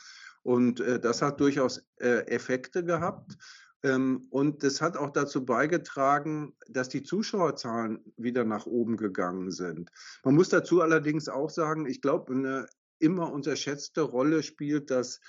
[0.44, 3.38] Und äh, das hat durchaus äh, Effekte gehabt.
[3.84, 9.90] Ähm, und das hat auch dazu beigetragen, dass die Zuschauerzahlen wieder nach oben gegangen sind.
[10.24, 12.66] Man muss dazu allerdings auch sagen, ich glaube, eine
[13.00, 15.20] immer unterschätzte Rolle spielt, dass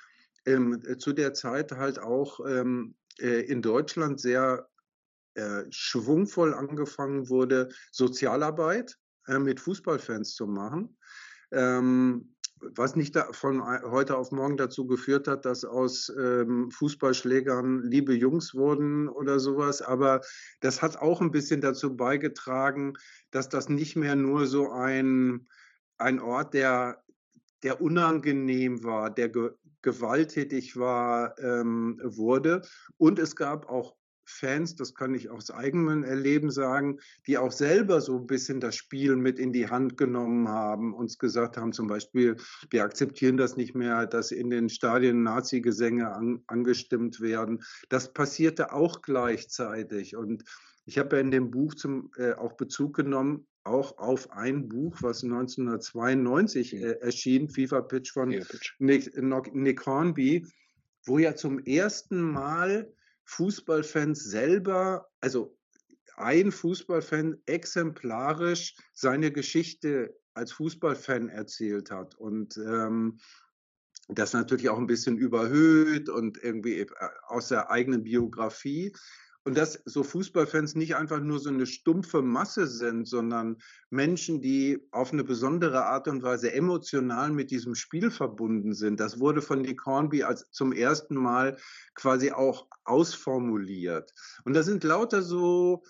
[0.47, 4.69] ähm, zu der Zeit halt auch ähm, äh, in Deutschland sehr
[5.35, 8.97] äh, schwungvoll angefangen wurde, Sozialarbeit
[9.27, 10.97] äh, mit Fußballfans zu machen.
[11.51, 18.15] Ähm, was nicht von heute auf morgen dazu geführt hat, dass aus ähm, Fußballschlägern liebe
[18.15, 19.83] Jungs wurden oder sowas.
[19.83, 20.21] Aber
[20.61, 22.95] das hat auch ein bisschen dazu beigetragen,
[23.31, 25.47] dass das nicht mehr nur so ein,
[25.99, 27.03] ein Ort, der,
[27.63, 29.51] der unangenehm war, der ge
[29.83, 32.63] gewalttätig war, ähm, wurde.
[32.97, 38.01] Und es gab auch Fans, das kann ich aus eigenem Erleben sagen, die auch selber
[38.01, 41.87] so ein bisschen das Spiel mit in die Hand genommen haben, uns gesagt haben, zum
[41.87, 42.37] Beispiel,
[42.71, 47.63] wir akzeptieren das nicht mehr, dass in den Stadien Nazi-Gesänge an, angestimmt werden.
[47.89, 50.17] Das passierte auch gleichzeitig.
[50.17, 50.45] Und
[50.87, 54.97] ich habe ja in dem Buch zum, äh, auch Bezug genommen, auch auf ein Buch,
[55.01, 58.35] was 1992 äh, erschien, FIFA Pitch von
[58.79, 60.47] Nick, Nick Hornby,
[61.07, 62.93] wo ja zum ersten Mal
[63.25, 65.57] Fußballfans selber, also
[66.17, 73.19] ein Fußballfan exemplarisch seine Geschichte als Fußballfan erzählt hat und ähm,
[74.09, 76.87] das natürlich auch ein bisschen überhöht und irgendwie äh,
[77.27, 78.95] aus der eigenen Biografie.
[79.47, 83.59] Und dass so Fußballfans nicht einfach nur so eine stumpfe Masse sind, sondern
[83.91, 89.01] Menschen, die auf eine besondere Art und Weise emotional mit diesem Spiel verbunden sind.
[89.01, 91.59] Das wurde von Nick Hornby als zum ersten Mal
[91.95, 94.15] quasi auch ausformuliert.
[94.45, 95.83] Und das sind lauter so,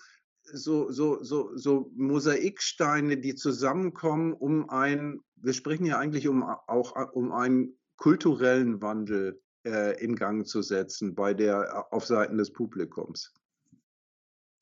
[0.43, 7.13] so, so, so, so Mosaiksteine, die zusammenkommen, um ein, wir sprechen ja eigentlich um, auch
[7.13, 13.33] um einen kulturellen Wandel äh, in Gang zu setzen bei der, auf Seiten des Publikums.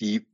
[0.03, 0.27] Die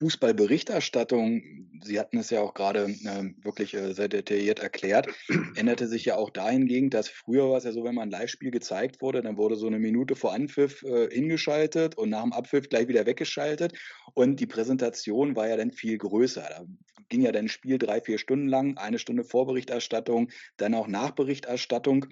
[0.00, 1.42] Fußballberichterstattung,
[1.82, 5.08] Sie hatten es ja auch gerade äh, wirklich äh, sehr detailliert erklärt,
[5.56, 8.50] änderte sich ja auch dahingehend, dass früher war es ja so, wenn man ein Live-Spiel
[8.50, 12.70] gezeigt wurde, dann wurde so eine Minute vor Anpfiff äh, hingeschaltet und nach dem Abpfiff
[12.70, 13.78] gleich wieder weggeschaltet.
[14.14, 16.46] Und die Präsentation war ja dann viel größer.
[16.48, 16.64] Da
[17.10, 22.06] ging ja dann ein Spiel drei, vier Stunden lang, eine Stunde Vorberichterstattung, dann auch Nachberichterstattung.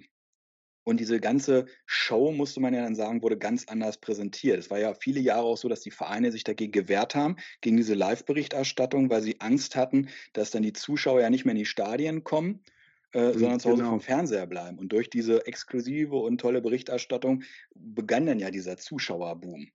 [0.89, 4.59] Und diese ganze Show, musste man ja dann sagen, wurde ganz anders präsentiert.
[4.59, 7.77] Es war ja viele Jahre auch so, dass die Vereine sich dagegen gewehrt haben, gegen
[7.77, 11.67] diese Live-Berichterstattung, weil sie Angst hatten, dass dann die Zuschauer ja nicht mehr in die
[11.67, 12.65] Stadien kommen,
[13.13, 13.91] äh, mhm, sondern zu Hause genau.
[13.91, 14.79] vom Fernseher bleiben.
[14.79, 17.43] Und durch diese exklusive und tolle Berichterstattung
[17.75, 19.69] begann dann ja dieser Zuschauerboom.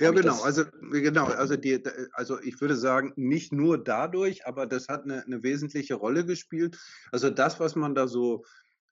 [0.00, 0.40] Ja, genau.
[0.42, 1.24] Also genau.
[1.24, 5.96] Also die, also ich würde sagen, nicht nur dadurch, aber das hat eine, eine wesentliche
[5.96, 6.78] Rolle gespielt.
[7.10, 8.44] Also das, was man da so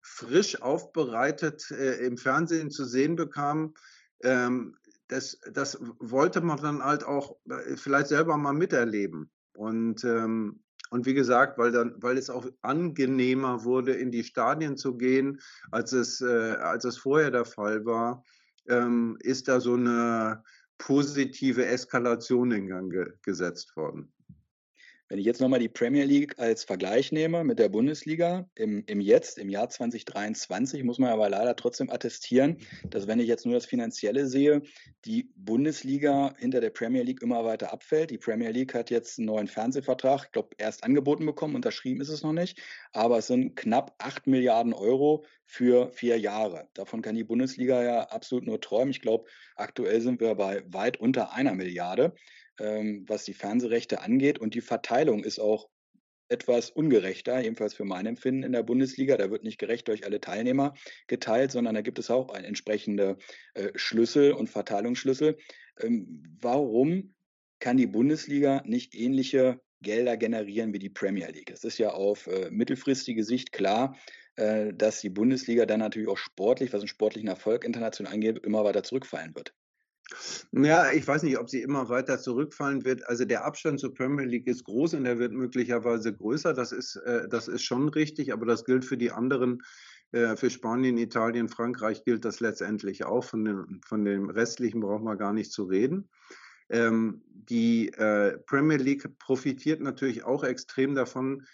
[0.06, 3.74] frisch aufbereitet äh, im Fernsehen zu sehen bekam,
[4.22, 4.76] ähm,
[5.08, 9.30] das, das wollte man dann halt auch äh, vielleicht selber mal miterleben.
[9.54, 14.76] Und, ähm, und wie gesagt, weil, dann, weil es auch angenehmer wurde, in die Stadien
[14.76, 15.40] zu gehen,
[15.70, 18.24] als es, äh, als es vorher der Fall war,
[18.68, 20.42] ähm, ist da so eine
[20.78, 24.12] positive Eskalation in Gang ge gesetzt worden.
[25.08, 29.00] Wenn ich jetzt nochmal die Premier League als Vergleich nehme mit der Bundesliga im, im
[29.00, 32.56] Jetzt, im Jahr 2023, muss man aber leider trotzdem attestieren,
[32.90, 34.62] dass wenn ich jetzt nur das Finanzielle sehe,
[35.04, 38.10] die Bundesliga hinter der Premier League immer weiter abfällt.
[38.10, 42.08] Die Premier League hat jetzt einen neuen Fernsehvertrag, ich glaube, erst angeboten bekommen, unterschrieben ist
[42.08, 42.60] es noch nicht,
[42.92, 46.66] aber es sind knapp 8 Milliarden Euro für vier Jahre.
[46.74, 48.90] Davon kann die Bundesliga ja absolut nur träumen.
[48.90, 52.12] Ich glaube, aktuell sind wir bei weit unter einer Milliarde
[52.60, 54.38] ähm, was die Fernsehrechte angeht.
[54.38, 55.68] Und die Verteilung ist auch
[56.28, 59.16] etwas ungerechter, jedenfalls für mein Empfinden in der Bundesliga.
[59.16, 60.74] Da wird nicht gerecht durch alle Teilnehmer
[61.06, 63.16] geteilt, sondern da gibt es auch entsprechende
[63.54, 65.36] äh, Schlüssel und Verteilungsschlüssel.
[65.80, 67.14] Ähm, warum
[67.60, 71.50] kann die Bundesliga nicht ähnliche Gelder generieren wie die Premier League?
[71.50, 73.96] Es ist ja auf äh, mittelfristige Sicht klar,
[74.36, 78.64] äh, dass die Bundesliga dann natürlich auch sportlich, was einen sportlichen Erfolg international angeht, immer
[78.64, 79.54] weiter zurückfallen wird.
[80.52, 83.06] Ja, ich weiß nicht, ob sie immer weiter zurückfallen wird.
[83.08, 86.52] Also der Abstand zur Premier League ist groß und er wird möglicherweise größer.
[86.52, 89.62] Das ist, äh, das ist schon richtig, aber das gilt für die anderen.
[90.12, 93.24] Äh, für Spanien, Italien, Frankreich gilt das letztendlich auch.
[93.24, 96.08] Von, den, von dem restlichen braucht man gar nicht zu reden.
[96.68, 101.44] Ähm, die äh, Premier League profitiert natürlich auch extrem davon,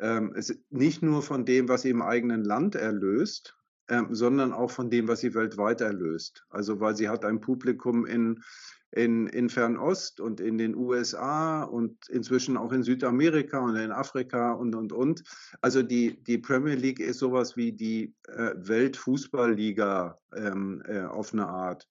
[0.00, 0.34] ähm,
[0.70, 3.57] nicht nur von dem, was sie im eigenen Land erlöst,
[3.88, 6.44] ähm, sondern auch von dem, was sie weltweit erlöst.
[6.50, 8.42] Also weil sie hat ein Publikum in,
[8.90, 14.52] in, in Fernost und in den USA und inzwischen auch in Südamerika und in Afrika
[14.52, 15.22] und, und, und.
[15.60, 21.46] Also die, die Premier League ist sowas wie die äh, Weltfußballliga ähm, äh, auf eine
[21.46, 21.88] Art.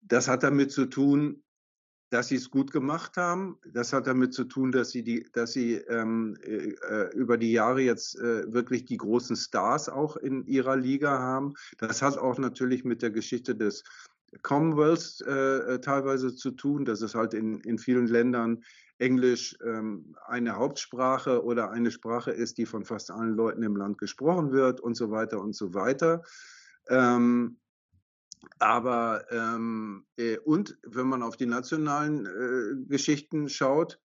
[0.00, 1.42] Das hat damit zu tun,
[2.10, 3.58] dass sie es gut gemacht haben.
[3.72, 7.52] Das hat damit zu tun, dass sie, die, dass sie ähm, äh, äh, über die
[7.52, 11.54] Jahre jetzt äh, wirklich die großen Stars auch in ihrer Liga haben.
[11.78, 13.84] Das hat auch natürlich mit der Geschichte des
[14.42, 18.62] Commonwealths äh, äh teilweise zu tun, dass es halt in, in vielen Ländern
[18.98, 23.98] Englisch ähm, eine Hauptsprache oder eine Sprache ist, die von fast allen Leuten im Land
[23.98, 26.22] gesprochen wird und so weiter und so weiter.
[26.88, 27.58] Ähm,
[28.58, 34.00] aber ähm, äh, und wenn man auf die nationalen äh, Geschichten schaut,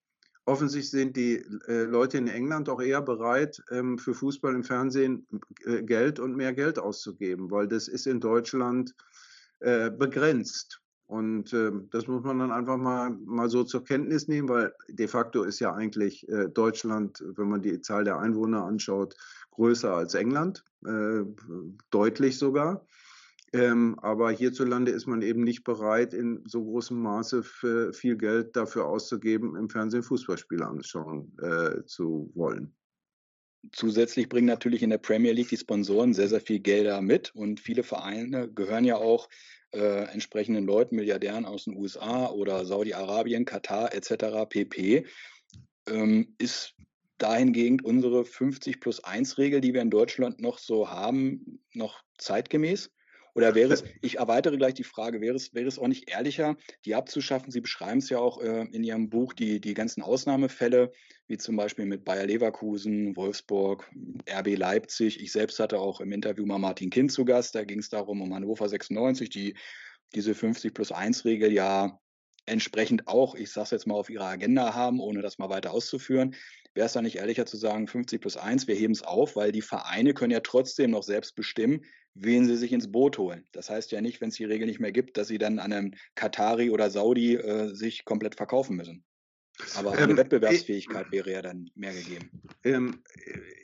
[0.46, 1.38] offensichtlich sind die
[1.68, 5.28] äh, Leute in England auch eher bereit, ähm, für Fußball im Fernsehen
[5.66, 8.94] äh, Geld und mehr Geld auszugeben, weil das ist in Deutschland
[9.60, 10.80] äh, begrenzt.
[11.06, 15.08] Und äh, das muss man dann einfach mal, mal so zur Kenntnis nehmen, weil de
[15.08, 19.16] facto ist ja eigentlich äh, Deutschland, wenn man die Zahl der Einwohner anschaut,
[19.52, 20.66] größer als England,
[21.92, 22.84] deutlich sogar.
[23.54, 27.44] Ähm, aber hierzulande ist man eben nicht bereit, in so großem Maße
[27.94, 32.76] viel Geld dafür auszugeben, im Fernsehen Fußballspiele anschauen äh, zu wollen.
[33.72, 37.60] Zusätzlich bringen natürlich in der Premier League die Sponsoren sehr, sehr viel Gelder mit und
[37.60, 39.30] viele Vereine gehören ja auch
[39.72, 44.50] äh, entsprechenden Leuten, Milliardären aus den USA oder Saudi-Arabien, Katar etc.
[44.50, 45.06] pp.
[45.88, 46.76] Ähm, ist
[47.20, 52.92] dahingehend unsere 50 plus 1 Regel, die wir in Deutschland noch so haben, noch zeitgemäß?
[53.36, 56.56] Oder wäre es, ich erweitere gleich die Frage, wäre es, wäre es auch nicht ehrlicher,
[56.86, 57.52] die abzuschaffen?
[57.52, 60.92] Sie beschreiben es ja auch äh, in Ihrem Buch, die, die ganzen Ausnahmefälle,
[61.28, 63.90] wie zum Beispiel mit Bayer Leverkusen, Wolfsburg,
[64.30, 65.20] RB Leipzig.
[65.20, 68.22] Ich selbst hatte auch im Interview mal Martin Kind zu Gast, da ging es darum,
[68.22, 69.56] um Hannover 96, die
[70.14, 72.00] diese 50 plus 1 Regel ja
[72.46, 75.72] entsprechend auch, ich sage es jetzt mal, auf ihrer Agenda haben, ohne das mal weiter
[75.72, 76.36] auszuführen.
[76.74, 79.52] Wäre es da nicht ehrlicher zu sagen, 50 plus 1, wir heben es auf, weil
[79.52, 81.86] die Vereine können ja trotzdem noch selbst bestimmen,
[82.16, 83.46] wen sie sich ins Boot holen.
[83.52, 85.74] Das heißt ja nicht, wenn es die Regel nicht mehr gibt, dass sie dann an
[85.74, 89.04] einem Katari oder Saudi äh, sich komplett verkaufen müssen.
[89.76, 92.32] Aber eine ähm, Wettbewerbsfähigkeit ich, wäre ja dann mehr gegeben.
[92.64, 93.04] Ähm,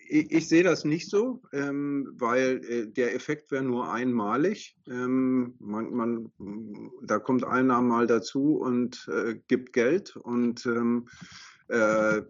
[0.08, 4.78] ich, ich, sehe das nicht so, ähm, weil äh, der Effekt wäre nur einmalig.
[4.88, 6.32] Ähm, man, man,
[7.04, 11.08] da kommt einer mal dazu und äh, gibt Geld und, ähm,
[11.70, 12.22] äh,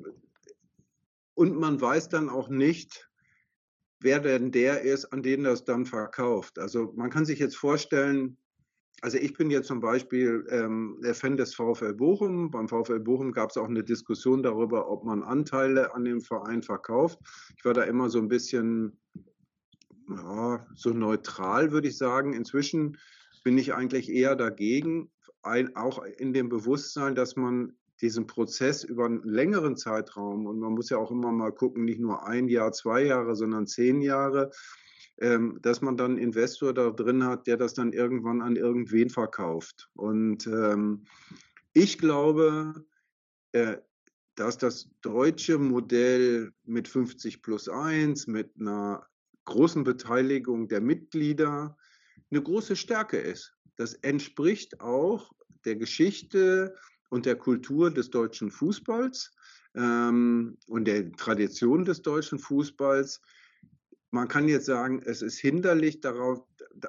[1.33, 3.08] und man weiß dann auch nicht,
[3.99, 6.59] wer denn der ist, an den das dann verkauft.
[6.59, 8.37] Also man kann sich jetzt vorstellen,
[9.01, 12.51] also ich bin jetzt zum Beispiel ähm, Fan des VfL Bochum.
[12.51, 16.61] Beim VfL Bochum gab es auch eine Diskussion darüber, ob man Anteile an dem Verein
[16.61, 17.19] verkauft.
[17.57, 18.99] Ich war da immer so ein bisschen
[20.09, 22.33] ja, so neutral, würde ich sagen.
[22.33, 22.97] Inzwischen
[23.43, 25.09] bin ich eigentlich eher dagegen,
[25.43, 30.73] ein, auch in dem Bewusstsein, dass man diesen Prozess über einen längeren Zeitraum, und man
[30.73, 34.51] muss ja auch immer mal gucken, nicht nur ein Jahr, zwei Jahre, sondern zehn Jahre,
[35.19, 39.09] ähm, dass man dann einen Investor da drin hat, der das dann irgendwann an irgendwen
[39.09, 39.89] verkauft.
[39.93, 41.05] Und ähm,
[41.73, 42.85] ich glaube,
[43.51, 43.77] äh,
[44.35, 49.05] dass das deutsche Modell mit 50 plus 1, mit einer
[49.43, 51.75] großen Beteiligung der Mitglieder
[52.31, 53.53] eine große Stärke ist.
[53.75, 55.31] Das entspricht auch
[55.65, 56.75] der Geschichte
[57.09, 59.31] und der Kultur des deutschen Fußballs
[59.75, 63.21] ähm, und der Tradition des deutschen Fußballs.
[64.11, 66.43] Man kann jetzt sagen, es ist hinderlich darauf,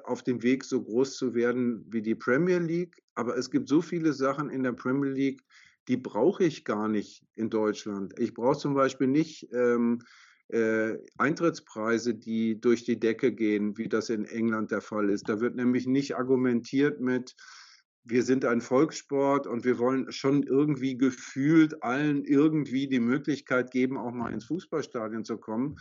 [0.05, 3.81] auf dem Weg so groß zu werden wie die Premier League, aber es gibt so
[3.81, 5.43] viele Sachen in der Premier League,
[5.87, 8.17] die brauche ich gar nicht in Deutschland.
[8.19, 9.99] Ich brauche zum Beispiel nicht ähm,
[10.47, 15.27] äh, Eintrittspreise, die durch die Decke gehen, wie das in England der Fall ist.
[15.29, 17.35] Da wird nämlich nicht argumentiert mit,
[18.03, 23.97] wir sind ein Volkssport und wir wollen schon irgendwie gefühlt allen irgendwie die Möglichkeit geben,
[23.97, 25.77] auch mal ins Fußballstadion zu kommen.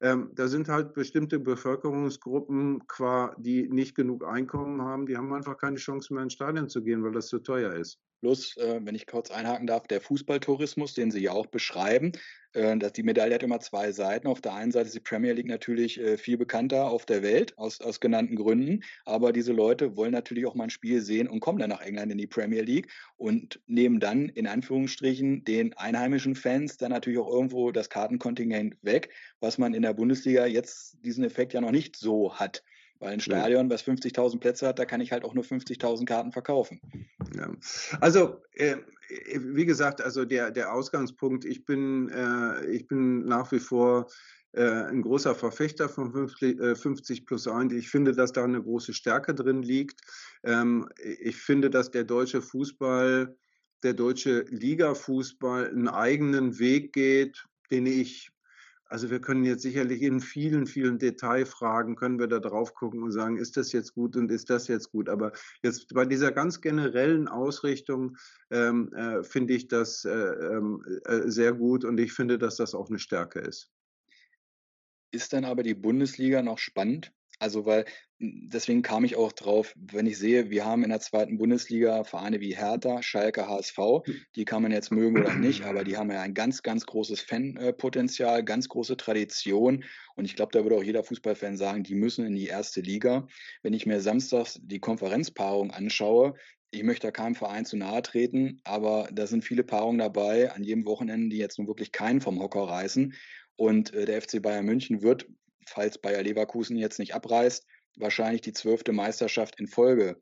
[0.00, 5.56] Ähm, da sind halt bestimmte Bevölkerungsgruppen, qua, die nicht genug Einkommen haben, die haben einfach
[5.56, 7.98] keine Chance mehr ins Stadion zu gehen, weil das zu teuer ist.
[8.22, 12.12] Plus, äh, wenn ich kurz einhaken darf, der Fußballtourismus, den Sie ja auch beschreiben,
[12.52, 14.28] äh, dass die Medaille hat immer zwei Seiten.
[14.28, 17.58] Auf der einen Seite ist die Premier League natürlich äh, viel bekannter auf der Welt,
[17.58, 18.84] aus, aus genannten Gründen.
[19.04, 22.12] Aber diese Leute wollen natürlich auch mal ein Spiel sehen und kommen dann nach England
[22.12, 27.28] in die Premier League und nehmen dann in Anführungsstrichen den einheimischen Fans dann natürlich auch
[27.28, 29.10] irgendwo das Kartenkontingent weg,
[29.40, 32.62] was man in der Bundesliga jetzt diesen Effekt ja noch nicht so hat.
[33.02, 36.30] Weil ein Stadion, was 50.000 Plätze hat, da kann ich halt auch nur 50.000 Karten
[36.30, 36.80] verkaufen.
[37.36, 37.50] Ja.
[38.00, 38.76] Also, äh,
[39.34, 44.06] wie gesagt, also der, der Ausgangspunkt, ich bin, äh, ich bin nach wie vor
[44.52, 47.72] äh, ein großer Verfechter von 50, 50 äh, plus 1.
[47.72, 50.00] Ich finde, dass da eine große Stärke drin liegt.
[50.44, 53.36] Ähm, ich finde, dass der deutsche Fußball,
[53.82, 58.30] der deutsche Liga-Fußball einen eigenen Weg geht, den ich
[58.92, 63.10] also wir können jetzt sicherlich in vielen, vielen Detailfragen können wir da drauf gucken und
[63.10, 65.08] sagen, ist das jetzt gut und ist das jetzt gut.
[65.08, 65.32] Aber
[65.62, 68.18] jetzt bei dieser ganz generellen Ausrichtung
[68.50, 72.74] ähm, äh, finde ich das äh, ähm, äh, sehr gut und ich finde, dass das
[72.74, 73.70] auch eine Stärke ist.
[75.10, 77.14] Ist dann aber die Bundesliga noch spannend?
[77.38, 77.86] Also, weil
[78.22, 82.40] deswegen kam ich auch drauf, wenn ich sehe, wir haben in der zweiten Bundesliga Vereine
[82.40, 83.78] wie Hertha, Schalke, HSV,
[84.36, 87.20] die kann man jetzt mögen oder nicht, aber die haben ja ein ganz, ganz großes
[87.20, 89.84] Fanpotenzial, ganz große Tradition.
[90.14, 93.26] Und ich glaube, da würde auch jeder Fußballfan sagen, die müssen in die erste Liga.
[93.62, 96.34] Wenn ich mir samstags die Konferenzpaarung anschaue,
[96.70, 100.62] ich möchte da keinem Verein zu nahe treten, aber da sind viele Paarungen dabei an
[100.62, 103.14] jedem Wochenende, die jetzt nun wirklich keinen vom Hocker reißen.
[103.56, 105.26] Und äh, der FC Bayern München wird
[105.66, 107.66] falls Bayer Leverkusen jetzt nicht abreißt,
[107.96, 110.18] wahrscheinlich die zwölfte Meisterschaft in Folge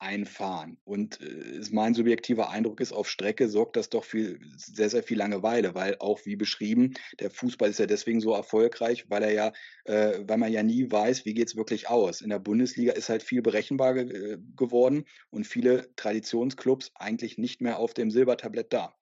[0.00, 0.78] einfahren.
[0.84, 5.18] Und äh, mein subjektiver Eindruck ist, auf Strecke sorgt das doch für sehr, sehr viel
[5.18, 9.52] Langeweile, weil auch wie beschrieben, der Fußball ist ja deswegen so erfolgreich, weil er ja,
[9.84, 12.22] äh, weil man ja nie weiß, wie geht es wirklich aus.
[12.22, 17.60] In der Bundesliga ist halt viel berechenbar ge äh, geworden und viele Traditionsclubs eigentlich nicht
[17.60, 18.94] mehr auf dem Silbertablett da.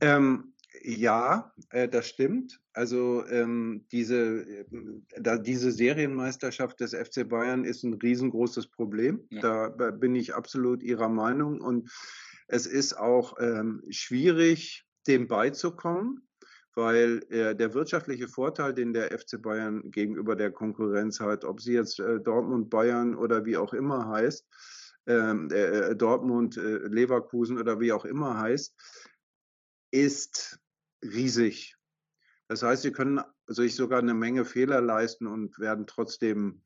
[0.00, 2.60] Ähm, ja, äh, das stimmt.
[2.72, 4.64] Also ähm, diese, äh,
[5.18, 9.26] da, diese Serienmeisterschaft des FC Bayern ist ein riesengroßes Problem.
[9.30, 9.68] Ja.
[9.70, 11.60] Da bin ich absolut Ihrer Meinung.
[11.60, 11.90] Und
[12.48, 16.26] es ist auch ähm, schwierig, dem beizukommen,
[16.74, 21.74] weil äh, der wirtschaftliche Vorteil, den der FC Bayern gegenüber der Konkurrenz hat, ob sie
[21.74, 24.46] jetzt äh, Dortmund, Bayern oder wie auch immer heißt,
[25.06, 28.74] ähm, äh, Dortmund, äh, Leverkusen oder wie auch immer heißt,
[29.90, 30.58] ist
[31.04, 31.76] riesig.
[32.48, 36.62] Das heißt, sie können sich sogar eine Menge Fehler leisten und werden trotzdem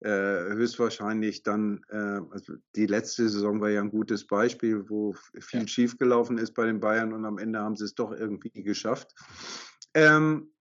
[0.00, 5.62] äh, höchstwahrscheinlich dann, äh, also die letzte Saison war ja ein gutes Beispiel, wo viel
[5.62, 5.66] ja.
[5.66, 9.14] schiefgelaufen ist bei den Bayern und am Ende haben sie es doch irgendwie geschafft.
[9.94, 10.52] Ähm,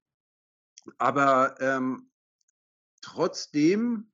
[0.97, 2.09] aber ähm,
[3.01, 4.11] trotzdem,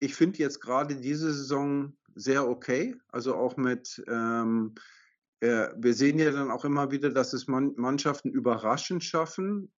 [0.00, 4.80] ich finde jetzt gerade diese Saison sehr okay, also auch mit ähm, äh,
[5.40, 9.72] wir sehen ja dann auch immer wieder, dass es Mannschaften überraschend schaffen,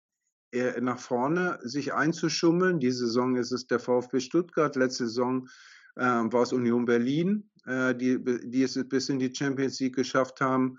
[0.53, 2.81] äh, nach vorne sich einzuschummeln.
[2.81, 5.49] Diese Saison ist es der VfB Stuttgart, letzte Saison
[5.97, 10.41] äh, war es Union Berlin, äh, die, die es bis in die Champions League geschafft
[10.41, 10.79] haben.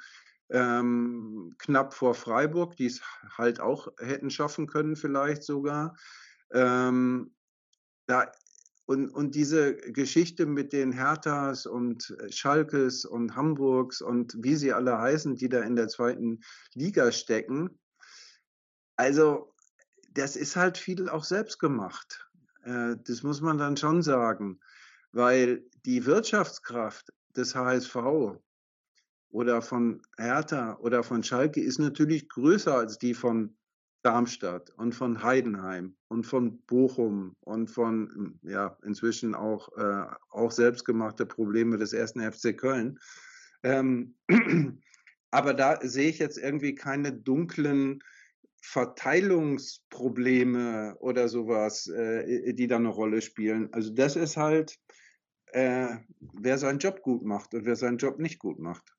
[0.50, 3.02] Ähm, knapp vor Freiburg, die es
[3.38, 5.96] halt auch hätten schaffen können, vielleicht sogar.
[6.52, 7.34] Ähm,
[8.08, 8.30] da
[8.92, 14.74] und, und diese Geschichte mit den Herthas und äh, Schalkes und Hamburgs und wie sie
[14.74, 16.42] alle heißen, die da in der zweiten
[16.74, 17.80] Liga stecken,
[18.98, 19.54] also
[20.10, 22.30] das ist halt viel auch selbst gemacht.
[22.64, 24.60] Äh, das muss man dann schon sagen,
[25.14, 27.96] weil die Wirtschaftskraft des HSV
[29.30, 33.56] oder von Hertha oder von Schalke ist natürlich größer als die von
[34.04, 41.26] Darmstadt und von Heidenheim und von Bochum und von ja inzwischen auch, äh, auch selbstgemachte
[41.26, 43.00] Probleme des ersten FC Köln.
[43.64, 44.16] Ähm,
[45.32, 48.04] aber da sehe ich jetzt irgendwie keine dunklen
[48.64, 53.70] Verteilungsprobleme oder sowas, äh, die da eine Rolle spielen.
[53.72, 54.80] Also das ist halt,
[55.48, 58.96] äh, wer seinen Job gut macht und wer seinen Job nicht gut macht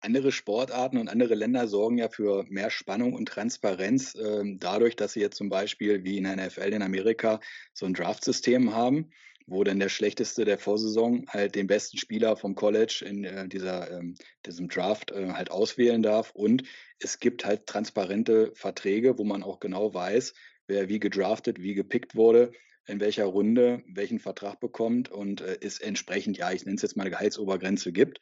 [0.00, 5.12] andere Sportarten und andere Länder sorgen ja für mehr Spannung und Transparenz äh, dadurch, dass
[5.12, 7.40] sie jetzt zum Beispiel wie in der NFL in Amerika
[7.72, 9.10] so ein Draft-System haben,
[9.46, 13.90] wo dann der Schlechteste der Vorsaison halt den besten Spieler vom College in äh, dieser,
[13.90, 14.14] ähm,
[14.46, 16.30] diesem Draft äh, halt auswählen darf.
[16.32, 16.62] Und
[16.98, 20.34] es gibt halt transparente Verträge, wo man auch genau weiß,
[20.66, 22.52] wer wie gedraftet, wie gepickt wurde
[22.86, 26.96] in welcher Runde welchen Vertrag bekommt und äh, es entsprechend, ja, ich nenne es jetzt
[26.96, 28.20] mal eine Gehaltsobergrenze gibt.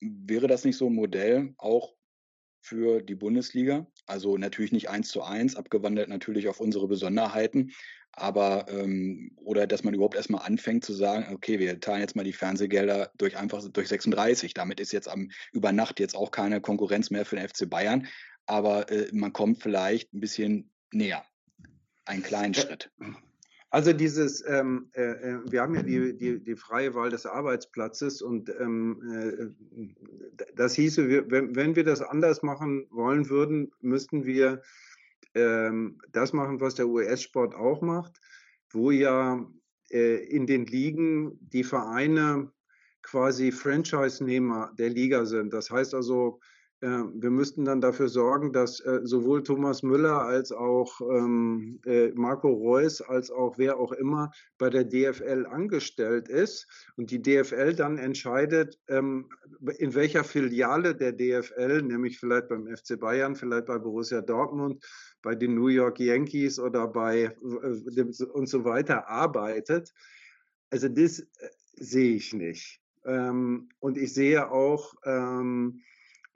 [0.00, 1.94] Wäre das nicht so ein Modell auch
[2.60, 3.86] für die Bundesliga?
[4.06, 7.72] Also natürlich nicht eins zu eins, abgewandelt natürlich auf unsere Besonderheiten,
[8.12, 12.24] aber ähm, oder dass man überhaupt erstmal anfängt zu sagen, okay, wir teilen jetzt mal
[12.24, 14.54] die Fernsehgelder durch einfach durch 36.
[14.54, 18.06] Damit ist jetzt am über Nacht jetzt auch keine Konkurrenz mehr für den FC Bayern,
[18.46, 21.24] aber äh, man kommt vielleicht ein bisschen näher.
[22.04, 22.90] Einen kleinen Schritt.
[23.70, 28.22] Also dieses, ähm, äh, äh, wir haben ja die, die, die freie Wahl des Arbeitsplatzes
[28.22, 34.24] und ähm, äh, das hieße, wir, wenn, wenn wir das anders machen wollen würden, müssten
[34.24, 34.62] wir
[35.34, 38.18] ähm, das machen, was der US-Sport auch macht,
[38.70, 39.46] wo ja
[39.90, 42.50] äh, in den Ligen die Vereine
[43.02, 45.52] quasi Franchise-Nehmer der Liga sind.
[45.52, 50.52] Das heißt also, äh, wir müssten dann dafür sorgen, dass äh, sowohl Thomas Müller als
[50.52, 56.68] auch ähm, äh, Marco Reus als auch wer auch immer bei der DFL angestellt ist
[56.96, 59.28] und die DFL dann entscheidet, ähm,
[59.78, 64.84] in welcher Filiale der DFL, nämlich vielleicht beim FC Bayern, vielleicht bei Borussia Dortmund,
[65.20, 69.92] bei den New York Yankees oder bei und so weiter arbeitet.
[70.70, 71.26] Also das
[71.74, 72.80] sehe ich nicht.
[73.04, 74.94] Ähm, und ich sehe auch,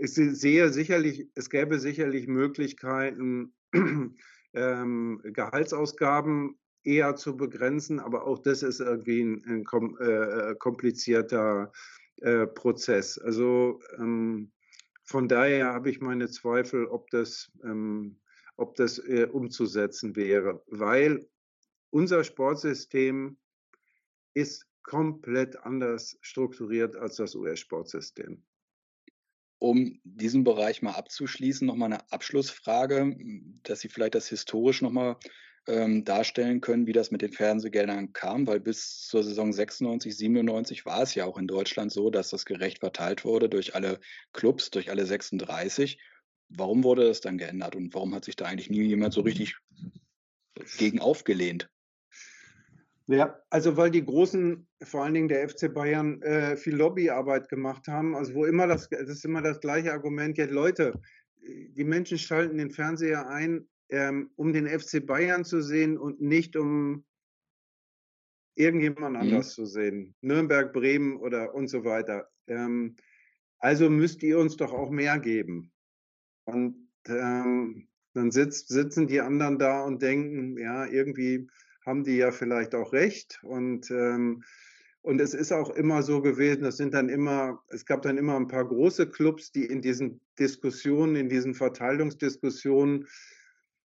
[0.03, 3.55] ich sehe sicherlich, es gäbe sicherlich Möglichkeiten,
[4.53, 11.71] ähm, Gehaltsausgaben eher zu begrenzen, aber auch das ist irgendwie ein, ein kom äh, komplizierter
[12.17, 13.17] äh, Prozess.
[13.17, 14.51] Also ähm,
[15.05, 18.19] von daher habe ich meine Zweifel, ob das, ähm,
[18.57, 21.29] ob das äh, umzusetzen wäre, weil
[21.91, 23.37] unser Sportsystem
[24.35, 28.43] ist komplett anders strukturiert als das US-Sportsystem.
[29.63, 33.17] Um diesen Bereich mal abzuschließen, nochmal eine Abschlussfrage,
[33.63, 35.19] dass Sie vielleicht das historisch nochmal
[35.69, 40.85] ähm, darstellen können, wie das mit den Fernsehgeldern kam, weil bis zur Saison 96, 97
[40.85, 44.01] war es ja auch in Deutschland so, dass das gerecht verteilt wurde durch alle
[44.33, 45.97] Clubs, durch alle 36.
[46.49, 49.55] Warum wurde das dann geändert und warum hat sich da eigentlich nie jemand so richtig
[50.77, 51.71] gegen aufgelehnt?
[53.13, 57.87] Ja, also weil die Großen, vor allen Dingen der FC Bayern, äh, viel Lobbyarbeit gemacht
[57.87, 58.17] haben.
[58.17, 60.99] Also wo immer das, das ist immer das gleiche Argument, ja Leute,
[61.43, 66.57] die Menschen schalten den Fernseher ein, ähm, um den FC Bayern zu sehen und nicht
[66.57, 67.05] um
[68.55, 69.21] irgendjemand mhm.
[69.21, 70.15] anders zu sehen.
[70.23, 72.31] Nürnberg, Bremen oder und so weiter.
[72.47, 72.97] Ähm,
[73.59, 75.71] also müsst ihr uns doch auch mehr geben.
[76.45, 81.47] Und ähm, dann sitzt, sitzen die anderen da und denken, ja, irgendwie
[81.85, 83.41] haben die ja vielleicht auch recht.
[83.43, 84.43] Und, ähm,
[85.03, 88.37] und es ist auch immer so gewesen, es sind dann immer, es gab dann immer
[88.37, 93.09] ein paar große Clubs, die in diesen Diskussionen, in diesen Verteilungsdiskussionen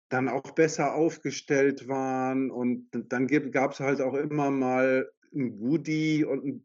[0.09, 2.51] dann auch besser aufgestellt waren.
[2.51, 6.63] Und dann gab es halt auch immer mal ein Goodie und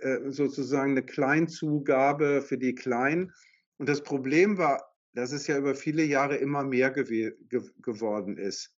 [0.00, 3.32] äh, sozusagen eine Kleinzugabe für die Kleinen.
[3.78, 8.38] Und das Problem war, dass es ja über viele Jahre immer mehr gew ge geworden
[8.38, 8.74] ist.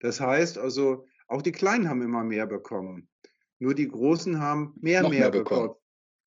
[0.00, 3.08] Das heißt also, auch die Kleinen haben immer mehr bekommen.
[3.58, 5.62] Nur die Großen haben mehr, mehr, mehr bekommen.
[5.62, 5.80] bekommen.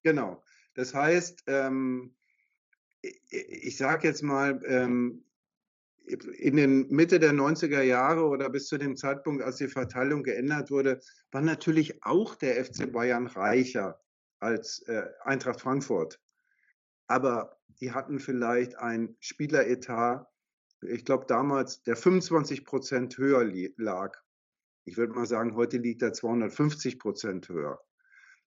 [0.03, 0.43] Genau.
[0.73, 2.15] Das heißt, ähm,
[3.01, 5.23] ich sage jetzt mal, ähm,
[6.05, 10.71] in den Mitte der 90er Jahre oder bis zu dem Zeitpunkt, als die Verteilung geändert
[10.71, 10.99] wurde,
[11.31, 14.01] war natürlich auch der FC Bayern reicher
[14.39, 16.19] als äh, Eintracht Frankfurt.
[17.07, 20.27] Aber die hatten vielleicht ein Spieleretat,
[20.81, 23.43] ich glaube damals, der 25 Prozent höher
[23.77, 24.17] lag
[24.89, 27.79] ich würde mal sagen, heute liegt er 250 Prozent höher.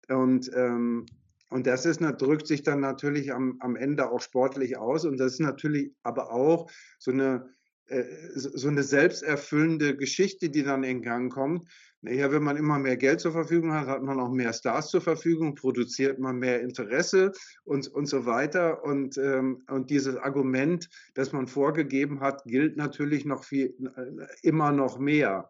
[0.09, 1.05] Und, ähm,
[1.51, 5.05] und das ist, drückt sich dann natürlich am, am Ende auch sportlich aus.
[5.05, 7.51] Und das ist natürlich aber auch so eine,
[7.87, 11.67] äh, so eine selbsterfüllende Geschichte, die dann in Gang kommt,
[12.03, 15.03] Naja, wenn man immer mehr Geld zur Verfügung hat, hat man auch mehr Stars zur
[15.03, 17.33] Verfügung, produziert man mehr Interesse
[17.65, 18.83] und, und so weiter.
[18.85, 24.73] Und, ähm, und dieses Argument, das man vorgegeben hat, gilt natürlich noch viel, äh, immer
[24.73, 25.49] noch mehr.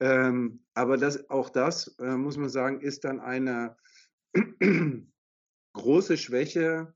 [0.00, 3.76] Ähm, aber das, auch das, äh, muss man sagen, ist dann eine
[5.72, 6.94] große Schwäche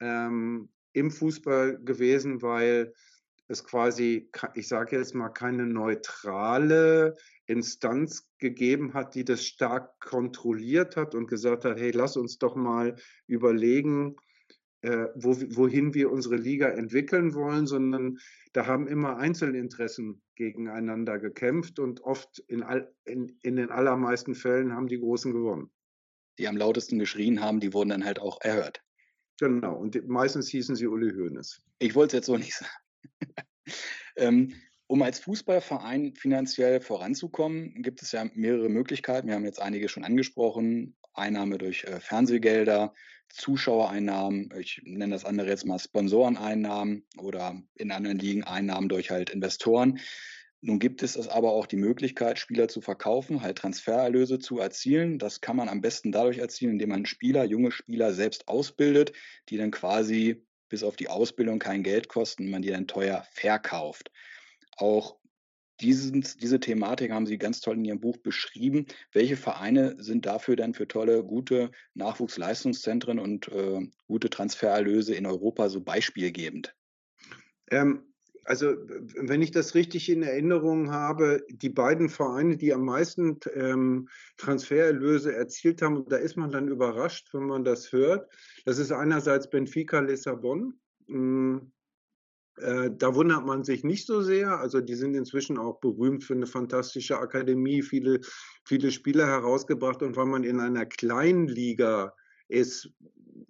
[0.00, 2.94] ähm, im Fußball gewesen, weil
[3.48, 10.96] es quasi, ich sage jetzt mal, keine neutrale Instanz gegeben hat, die das stark kontrolliert
[10.96, 12.96] hat und gesagt hat, hey, lass uns doch mal
[13.26, 14.16] überlegen,
[14.82, 18.18] äh, wo, wohin wir unsere Liga entwickeln wollen, sondern
[18.52, 24.72] da haben immer Einzelinteressen gegeneinander gekämpft und oft in, all, in, in den allermeisten Fällen
[24.72, 25.70] haben die Großen gewonnen.
[26.38, 28.80] Die am lautesten geschrien haben, die wurden dann halt auch erhört.
[29.40, 31.60] Genau, und meistens hießen sie Uli Hoeneß.
[31.80, 32.70] Ich wollte es jetzt so nicht sagen.
[34.16, 34.54] ähm,
[34.86, 39.26] um als Fußballverein finanziell voranzukommen, gibt es ja mehrere Möglichkeiten.
[39.26, 40.96] Wir haben jetzt einige schon angesprochen.
[41.12, 42.94] Einnahme durch äh, Fernsehgelder,
[43.30, 49.30] Zuschauereinnahmen, ich nenne das andere jetzt mal Sponsoreneinnahmen oder in anderen Ligen Einnahmen durch halt
[49.30, 50.00] Investoren.
[50.60, 55.18] Nun gibt es aber auch die Möglichkeit, Spieler zu verkaufen, halt Transfererlöse zu erzielen.
[55.18, 59.12] Das kann man am besten dadurch erzielen, indem man Spieler, junge Spieler selbst ausbildet,
[59.50, 64.10] die dann quasi bis auf die Ausbildung kein Geld kosten, man die dann teuer verkauft.
[64.76, 65.16] Auch
[65.80, 68.86] diesen, diese Thematik haben Sie ganz toll in Ihrem Buch beschrieben.
[69.12, 75.68] Welche Vereine sind dafür denn für tolle, gute Nachwuchsleistungszentren und äh, gute Transfererlöse in Europa
[75.68, 76.74] so beispielgebend?
[77.70, 78.08] Ähm,
[78.44, 78.76] also
[79.14, 84.08] wenn ich das richtig in Erinnerung habe, die beiden Vereine, die am meisten ähm,
[84.38, 88.30] Transfererlöse erzielt haben, da ist man dann überrascht, wenn man das hört.
[88.64, 90.80] Das ist einerseits Benfica Lissabon.
[91.08, 91.72] Hm,
[92.60, 94.58] äh, da wundert man sich nicht so sehr.
[94.58, 98.20] Also die sind inzwischen auch berühmt für eine fantastische Akademie, viele,
[98.64, 100.02] viele Spieler herausgebracht.
[100.02, 102.14] Und weil man in einer kleinen Liga
[102.48, 102.90] ist,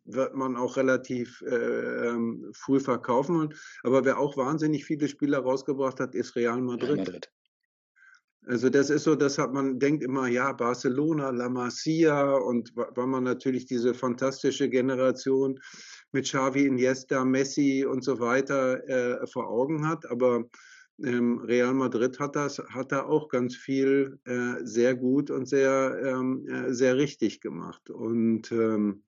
[0.04, 3.54] wird man auch relativ äh, ähm, früh verkaufen.
[3.82, 6.88] Aber wer auch wahnsinnig viele Spieler rausgebracht hat, ist Real Madrid.
[6.88, 7.30] Real Madrid.
[8.46, 13.06] Also das ist so, das hat man denkt immer, ja, Barcelona, La Masia und weil
[13.06, 15.60] man natürlich diese fantastische Generation
[16.12, 20.10] mit Xavi, Iniesta, Messi und so weiter äh, vor Augen hat.
[20.10, 20.48] Aber
[21.04, 26.00] ähm, Real Madrid hat das, hat da auch ganz viel äh, sehr gut und sehr,
[26.02, 27.90] ähm, äh, sehr richtig gemacht.
[27.90, 29.02] Und ähm,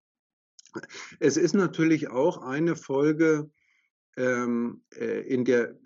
[1.18, 3.51] es ist natürlich auch eine Folge
[4.16, 5.76] ähm, äh, in der,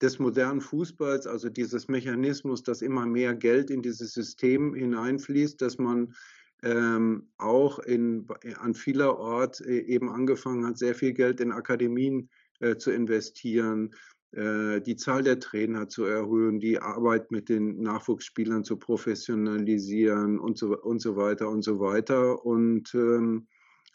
[0.00, 5.78] des modernen Fußballs, also dieses Mechanismus, dass immer mehr Geld in dieses System hineinfließt, dass
[5.78, 6.14] man
[6.62, 8.26] ähm, auch in,
[8.58, 12.28] an vieler Ort äh, eben angefangen hat, sehr viel Geld in Akademien
[12.60, 13.94] äh, zu investieren,
[14.32, 20.58] äh, die Zahl der Trainer zu erhöhen, die Arbeit mit den Nachwuchsspielern zu professionalisieren und
[20.58, 22.44] so, und so weiter und so weiter.
[22.44, 23.46] Und ähm,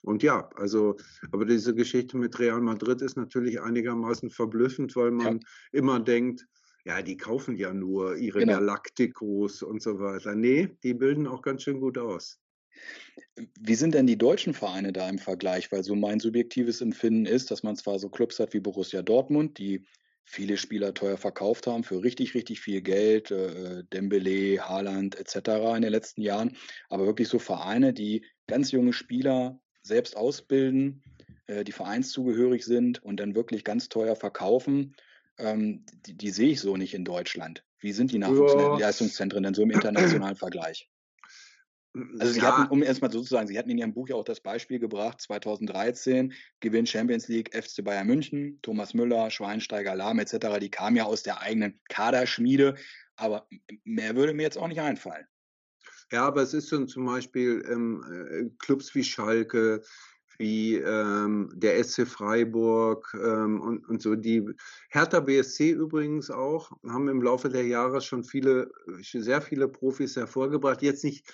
[0.02, 0.98] und ja, also,
[1.32, 5.48] aber diese Geschichte mit Real Madrid ist natürlich einigermaßen verblüffend, weil man ja.
[5.72, 6.46] immer denkt,
[6.86, 8.54] ja, die kaufen ja nur ihre genau.
[8.54, 10.36] Galacticos und so weiter.
[10.36, 12.40] Nee, die bilden auch ganz schön gut aus.
[13.60, 15.72] Wie sind denn die deutschen Vereine da im Vergleich?
[15.72, 19.58] Weil so mein subjektives Empfinden ist, dass man zwar so Clubs hat wie Borussia Dortmund,
[19.58, 19.86] die
[20.26, 25.76] viele Spieler teuer verkauft haben für richtig, richtig viel Geld, äh, Dembele, Haaland etc.
[25.76, 26.58] in den letzten Jahren,
[26.90, 31.04] aber wirklich so Vereine, die ganz junge Spieler selbst ausbilden,
[31.48, 34.96] äh, die vereinszugehörig sind und dann wirklich ganz teuer verkaufen,
[35.38, 37.64] ähm, die, die, sehe ich so nicht in Deutschland.
[37.80, 40.90] Wie sind die Nachwuchsleistungszentren denn so im internationalen Vergleich?
[42.20, 42.58] Also Sie ja.
[42.58, 46.34] hatten, um erstmal sozusagen, Sie hatten in Ihrem Buch ja auch das Beispiel gebracht, 2013
[46.60, 51.22] gewinnt Champions League FC Bayern München, Thomas Müller, Schweinsteiger, Lahm etc., die kamen ja aus
[51.22, 52.76] der eigenen Kaderschmiede,
[53.16, 53.48] aber
[53.84, 55.28] mehr würde mir jetzt auch nicht einfallen.
[56.12, 59.82] Ja, aber es ist schon zum Beispiel ähm, äh, Clubs wie Schalke,
[60.38, 64.16] wie ähm, der SC Freiburg ähm, und, und so.
[64.16, 64.46] Die
[64.90, 70.82] Hertha BSC übrigens auch, haben im Laufe der Jahre schon viele, sehr viele Profis hervorgebracht.
[70.82, 71.32] Jetzt nicht,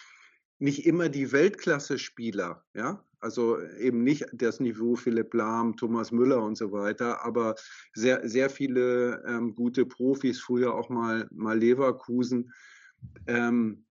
[0.59, 6.57] nicht immer die Weltklasse-Spieler, ja, also eben nicht das Niveau Philipp Lahm, Thomas Müller und
[6.57, 7.55] so weiter, aber
[7.93, 12.53] sehr, sehr viele ähm, gute Profis, früher auch mal, mal Leverkusen.
[13.27, 13.85] Ähm,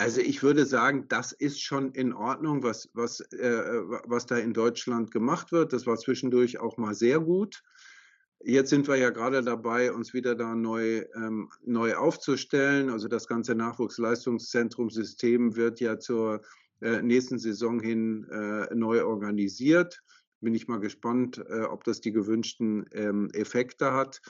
[0.00, 4.54] also ich würde sagen, das ist schon in Ordnung, was, was, äh, was da in
[4.54, 5.74] Deutschland gemacht wird.
[5.74, 7.62] Das war zwischendurch auch mal sehr gut.
[8.42, 12.88] Jetzt sind wir ja gerade dabei, uns wieder da neu, ähm, neu aufzustellen.
[12.88, 16.40] Also das ganze Nachwuchsleistungszentrumsystem wird ja zur
[16.80, 20.02] äh, nächsten Saison hin äh, neu organisiert.
[20.40, 24.22] Bin ich mal gespannt, äh, ob das die gewünschten ähm, Effekte hat.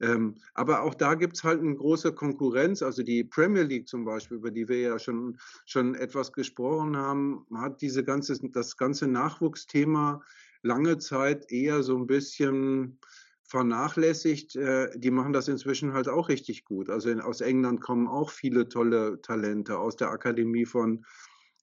[0.00, 2.82] Ähm, aber auch da gibt es halt eine große Konkurrenz.
[2.82, 7.46] Also die Premier League zum Beispiel, über die wir ja schon, schon etwas gesprochen haben,
[7.54, 10.22] hat diese ganze, das ganze Nachwuchsthema
[10.62, 12.98] lange Zeit eher so ein bisschen
[13.44, 14.56] vernachlässigt.
[14.56, 16.90] Äh, die machen das inzwischen halt auch richtig gut.
[16.90, 21.04] Also in, aus England kommen auch viele tolle Talente aus der Akademie von,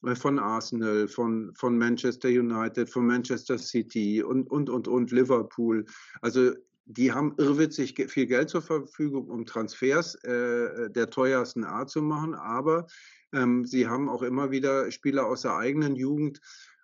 [0.03, 5.85] äh, von Arsenal, von, von Manchester United, von Manchester City und, und, und, und Liverpool.
[6.21, 6.53] Also
[6.85, 12.35] die haben irrwitzig viel Geld zur Verfügung, um Transfers äh, der teuersten Art zu machen,
[12.35, 12.87] aber
[13.33, 16.39] ähm, sie haben auch immer wieder Spieler aus der eigenen Jugend.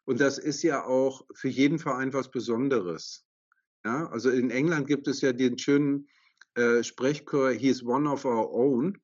[0.05, 3.25] Und das ist ja auch für jeden Verein was Besonderes.
[3.85, 6.07] Ja, also in England gibt es ja den schönen
[6.55, 8.97] äh, Sprechchor, he is one of our own.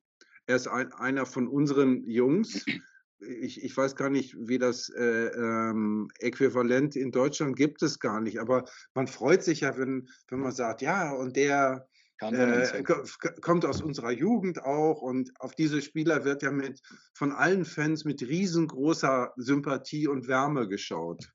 [0.46, 2.64] Er ist ein, einer von unseren Jungs
[3.20, 8.20] ich, ich weiß gar nicht, wie das äh, ähm, Äquivalent in Deutschland gibt es gar
[8.20, 8.40] nicht.
[8.40, 8.64] Aber
[8.94, 11.88] man freut sich ja, wenn, wenn man sagt, ja, und der
[12.20, 12.82] äh,
[13.40, 16.80] kommt aus unserer Jugend auch und auf diese Spieler wird ja mit
[17.14, 21.32] von allen Fans mit riesengroßer Sympathie und Wärme geschaut.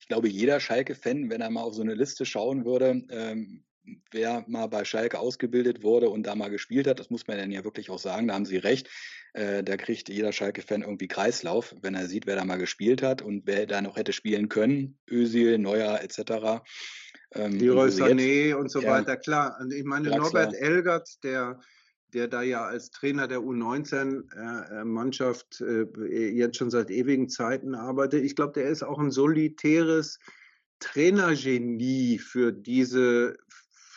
[0.00, 3.64] Ich glaube, jeder Schalke-Fan, wenn er mal auf so eine Liste schauen würde, ähm,
[4.10, 7.50] wer mal bei Schalke ausgebildet wurde und da mal gespielt hat, das muss man dann
[7.50, 8.88] ja wirklich auch sagen, da haben Sie recht,
[9.32, 13.22] äh, da kriegt jeder Schalke-Fan irgendwie Kreislauf, wenn er sieht, wer da mal gespielt hat
[13.22, 16.62] und wer da noch hätte spielen können, Ösil, Neuer etc.
[17.34, 19.58] Ähm, Leroy Sané und so ja, weiter, klar.
[19.60, 20.22] Und ich meine, Draxler.
[20.22, 21.58] Norbert Elgert, der
[22.12, 28.24] der da ja als Trainer der U19-Mannschaft äh, äh, jetzt schon seit ewigen Zeiten arbeitet.
[28.24, 30.18] Ich glaube, der ist auch ein solitäres
[30.78, 33.36] Trainergenie für diese,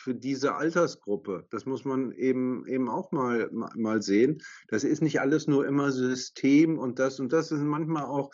[0.05, 1.47] für diese Altersgruppe.
[1.49, 4.39] Das muss man eben, eben auch mal, mal sehen.
[4.67, 8.29] Das ist nicht alles nur immer System und das und das sind manchmal auch,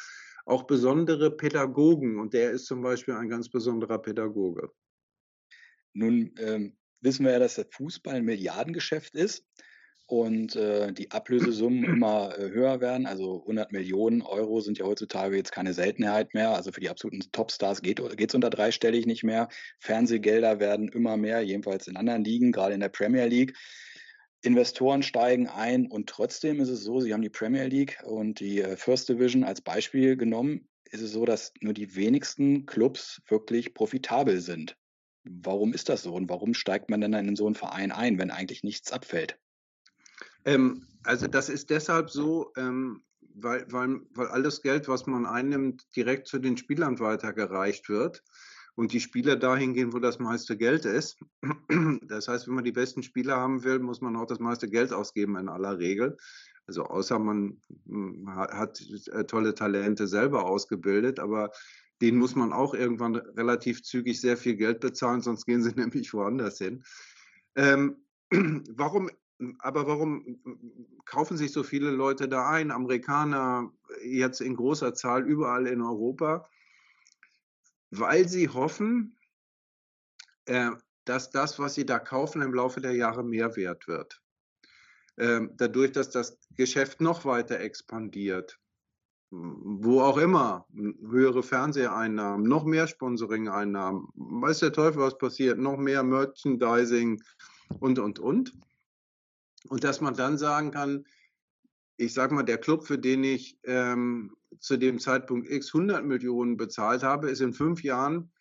[0.45, 4.69] auch besondere Pädagogen und der ist zum Beispiel ein ganz besonderer Pädagoge.
[5.93, 9.45] Nun ähm, wissen wir ja, dass der Fußball ein Milliardengeschäft ist
[10.11, 13.05] und äh, die Ablösesummen immer äh, höher werden.
[13.05, 16.49] Also 100 Millionen Euro sind ja heutzutage jetzt keine Seltenheit mehr.
[16.53, 19.47] Also für die absoluten Topstars geht es unter dreistellig nicht mehr.
[19.79, 23.55] Fernsehgelder werden immer mehr, jedenfalls in anderen Ligen, gerade in der Premier League.
[24.41, 28.59] Investoren steigen ein und trotzdem ist es so, Sie haben die Premier League und die
[28.59, 33.73] äh, First Division als Beispiel genommen, ist es so, dass nur die wenigsten Clubs wirklich
[33.73, 34.75] profitabel sind.
[35.23, 38.19] Warum ist das so und warum steigt man denn dann in so einen Verein ein,
[38.19, 39.37] wenn eigentlich nichts abfällt?
[40.45, 45.85] Ähm, also das ist deshalb so, ähm, weil, weil, weil alles Geld, was man einnimmt,
[45.95, 48.23] direkt zu den Spielern weitergereicht wird
[48.75, 51.17] und die Spieler dahin gehen, wo das meiste Geld ist.
[52.07, 54.91] Das heißt, wenn man die besten Spieler haben will, muss man auch das meiste Geld
[54.93, 56.17] ausgeben in aller Regel.
[56.67, 58.81] Also außer man hm, hat
[59.11, 61.51] äh, tolle Talente selber ausgebildet, aber
[62.01, 66.13] denen muss man auch irgendwann relativ zügig sehr viel Geld bezahlen, sonst gehen sie nämlich
[66.13, 66.83] woanders hin.
[67.55, 67.97] Ähm,
[68.31, 69.09] warum
[69.59, 70.39] aber warum
[71.05, 72.71] kaufen sich so viele Leute da ein?
[72.71, 73.71] Amerikaner
[74.03, 76.49] jetzt in großer Zahl überall in Europa,
[77.89, 79.17] weil sie hoffen,
[80.45, 80.71] äh,
[81.05, 84.21] dass das, was sie da kaufen, im Laufe der Jahre mehr wert wird.
[85.17, 88.59] Ähm, dadurch, dass das Geschäft noch weiter expandiert,
[89.31, 96.03] wo auch immer, höhere Fernseheinnahmen, noch mehr Sponsoring-Einnahmen, weiß der Teufel, was passiert, noch mehr
[96.03, 97.21] Merchandising
[97.79, 98.53] und, und, und.
[99.69, 101.05] Und dass man dann sagen kann,
[101.97, 106.57] ich sage mal, der Club, für den ich ähm, zu dem Zeitpunkt X 100 Millionen
[106.57, 108.31] bezahlt habe, ist in fünf Jahren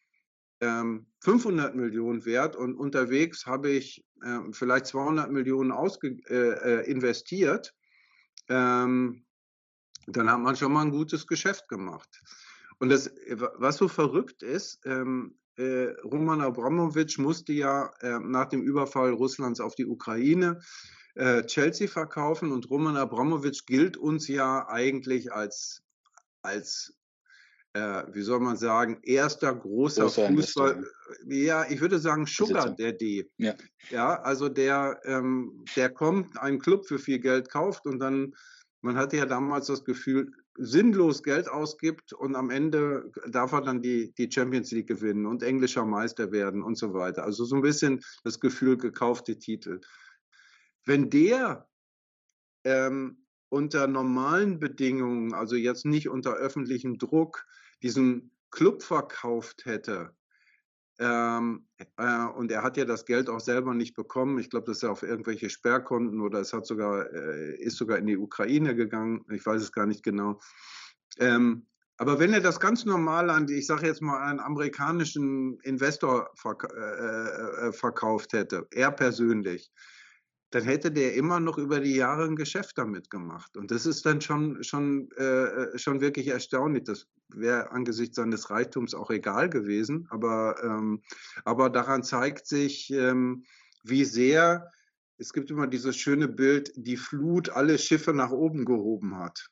[0.60, 7.74] ähm, 500 Millionen wert und unterwegs habe ich äh, vielleicht 200 Millionen äh, äh, investiert.
[8.48, 9.24] Ähm,
[10.06, 12.22] dann hat man schon mal ein gutes Geschäft gemacht.
[12.78, 13.10] Und das,
[13.56, 19.60] was so verrückt ist, ähm, äh, Roman Abramowitsch musste ja äh, nach dem Überfall Russlands
[19.60, 20.60] auf die Ukraine
[21.14, 25.82] äh, Chelsea verkaufen und Roman Abramowitsch gilt uns ja eigentlich als,
[26.42, 26.94] als
[27.72, 30.72] äh, wie soll man sagen, erster großer, großer Fußball.
[30.72, 31.26] Investor.
[31.26, 33.30] Ja, ich würde sagen Sugar Daddy.
[33.36, 33.54] Ja.
[33.90, 38.34] ja, also der, ähm, der kommt, einen Club für viel Geld kauft und dann,
[38.80, 43.80] man hatte ja damals das Gefühl, sinnlos Geld ausgibt und am Ende darf er dann
[43.80, 47.22] die, die Champions League gewinnen und englischer Meister werden und so weiter.
[47.22, 49.80] Also so ein bisschen das Gefühl, gekaufte Titel.
[50.84, 51.68] Wenn der
[52.64, 57.46] ähm, unter normalen Bedingungen, also jetzt nicht unter öffentlichem Druck,
[57.82, 60.14] diesen Club verkauft hätte,
[60.98, 61.66] ähm,
[61.96, 64.38] äh, und er hat ja das Geld auch selber nicht bekommen.
[64.38, 67.96] Ich glaube, das ist ja auf irgendwelche Sperrkonten oder es hat sogar, äh, ist sogar
[67.96, 69.24] in die Ukraine gegangen.
[69.30, 70.38] Ich weiß es gar nicht genau.
[71.18, 71.66] Ähm,
[71.96, 76.68] Aber wenn er das ganz normal an, ich sage jetzt mal, einen amerikanischen Investor verk
[76.74, 79.70] äh, äh, verkauft hätte, er persönlich,
[80.51, 83.57] dann hätte der immer noch über die Jahre ein Geschäft damit gemacht.
[83.57, 86.84] Und das ist dann schon, schon, äh, schon wirklich erstaunlich.
[86.84, 90.09] Das wäre angesichts seines Reichtums auch egal gewesen.
[90.11, 91.03] Aber, ähm,
[91.44, 93.44] aber daran zeigt sich, ähm,
[93.84, 94.70] wie sehr,
[95.18, 99.51] es gibt immer dieses schöne Bild, die Flut alle Schiffe nach oben gehoben hat.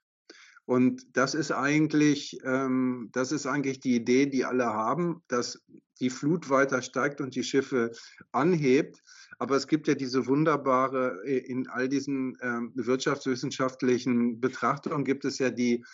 [0.65, 5.65] Und das ist eigentlich, ähm, das ist eigentlich die Idee, die alle haben, dass
[5.99, 7.93] die Flut weiter steigt und die Schiffe
[8.33, 9.03] anhebt.
[9.39, 15.39] Aber es gibt ja diese wunderbare, äh, in all diesen ähm, wirtschaftswissenschaftlichen Betrachtungen gibt es
[15.39, 15.85] ja die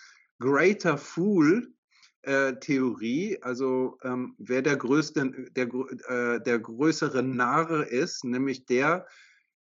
[0.40, 1.74] Greater Fool,
[2.22, 5.66] äh, Theorie, also ähm, wer der größte, der,
[6.08, 9.06] äh, der größere Narr ist, nämlich der,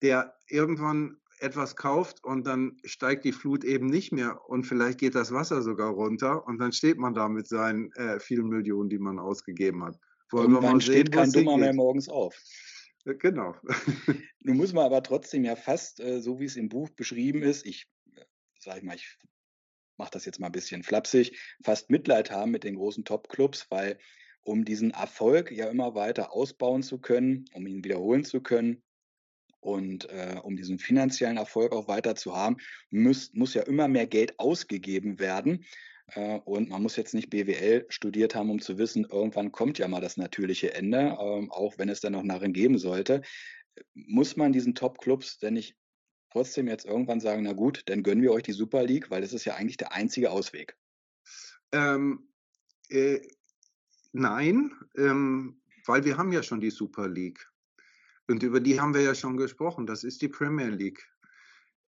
[0.01, 5.15] der irgendwann etwas kauft und dann steigt die Flut eben nicht mehr und vielleicht geht
[5.15, 8.99] das Wasser sogar runter und dann steht man da mit seinen äh, vielen Millionen, die
[8.99, 9.99] man ausgegeben hat.
[10.31, 12.35] Wollen Irgendwann steht kein Dummer mehr morgens auf.
[13.07, 13.55] Äh, genau.
[14.41, 17.65] Nun muss man aber trotzdem ja fast, äh, so wie es im Buch beschrieben ist,
[17.65, 18.25] ich äh,
[18.59, 19.17] sage mal, ich
[19.97, 23.99] mache das jetzt mal ein bisschen flapsig, fast Mitleid haben mit den großen Top-Clubs, weil
[24.43, 28.83] um diesen Erfolg ja immer weiter ausbauen zu können, um ihn wiederholen zu können,
[29.67, 32.59] und äh, um diesen finanziellen Erfolg auch weiter zu haben,
[32.91, 35.65] muss, muss ja immer mehr Geld ausgegeben werden.
[36.09, 39.89] Äh, und man muss jetzt nicht BWL studiert haben, um zu wissen, irgendwann kommt ja
[39.89, 43.23] mal das natürliche Ende, äh, auch wenn es dann noch Narren geben sollte.
[43.95, 45.77] Muss man diesen Top-Clubs denn nicht
[46.31, 49.33] trotzdem jetzt irgendwann sagen, na gut, dann gönnen wir euch die Super League, weil das
[49.33, 50.77] ist ja eigentlich der einzige Ausweg?
[51.73, 52.29] Ähm,
[52.89, 53.21] äh,
[54.13, 57.51] nein, ähm, weil wir haben ja schon die Super League.
[58.29, 59.87] Und über die haben wir ja schon gesprochen.
[59.87, 61.07] Das ist die Premier League.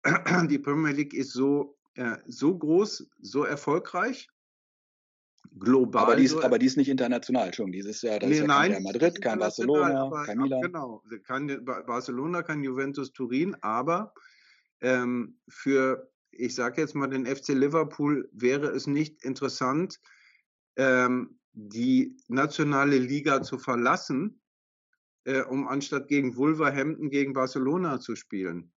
[0.49, 4.29] Die Premier League ist so, äh, so groß, so erfolgreich,
[5.59, 6.03] global.
[6.03, 7.73] Aber die ist, aber die ist nicht international schon.
[7.73, 10.63] Dieses Jahr, das nee, ist ja nein, kein Madrid, kein Barcelona, aber, kein Milan.
[10.63, 14.15] Genau, kein Barcelona, kein Juventus Turin, aber
[14.81, 20.01] ähm, für, ich sage jetzt mal, den FC Liverpool wäre es nicht interessant,
[20.77, 24.43] ähm, die nationale Liga zu verlassen
[25.25, 28.73] äh, um anstatt gegen Wolverhampton gegen Barcelona zu spielen.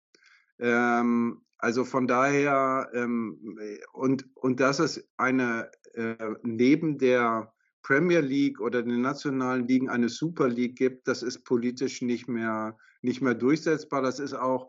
[0.60, 3.58] Ähm, also von daher, ähm,
[3.94, 10.10] und, und dass es eine, äh, neben der Premier League oder den nationalen Ligen eine
[10.10, 14.02] Super League gibt, das ist politisch nicht mehr, nicht mehr durchsetzbar.
[14.02, 14.68] Das ist auch,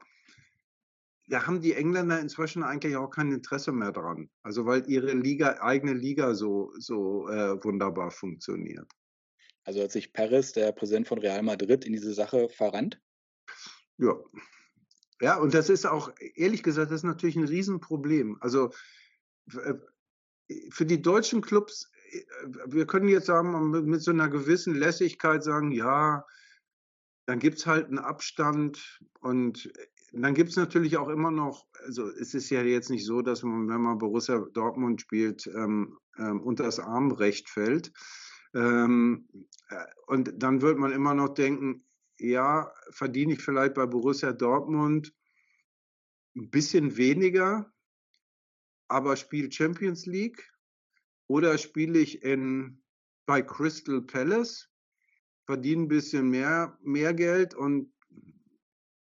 [1.28, 4.28] da haben die Engländer inzwischen eigentlich auch kein Interesse mehr dran.
[4.42, 8.90] Also weil ihre Liga, eigene Liga so, so äh, wunderbar funktioniert.
[9.64, 13.00] Also hat sich Perez, der Präsident von Real Madrid, in diese Sache verrannt?
[13.98, 14.14] Ja.
[15.20, 18.36] Ja, und das ist auch, ehrlich gesagt, das ist natürlich ein Riesenproblem.
[18.40, 18.70] Also
[19.52, 19.74] äh,
[20.70, 22.22] für die deutschen Clubs, äh,
[22.66, 26.24] wir können jetzt sagen, mit so einer gewissen Lässigkeit sagen, ja,
[27.26, 29.72] dann gibt es halt einen Abstand und
[30.12, 33.42] dann gibt es natürlich auch immer noch, also es ist ja jetzt nicht so, dass
[33.42, 37.92] man, wenn man Borussia Dortmund spielt, ähm, ähm, unter das Armrecht fällt.
[38.54, 39.28] Ähm,
[39.68, 41.85] äh, und dann wird man immer noch denken,
[42.18, 45.14] ja, verdiene ich vielleicht bei Borussia Dortmund
[46.36, 47.72] ein bisschen weniger,
[48.88, 50.52] aber spiele Champions League
[51.28, 52.82] oder spiele ich in,
[53.26, 54.70] bei Crystal Palace,
[55.46, 57.92] verdiene ein bisschen mehr, mehr Geld und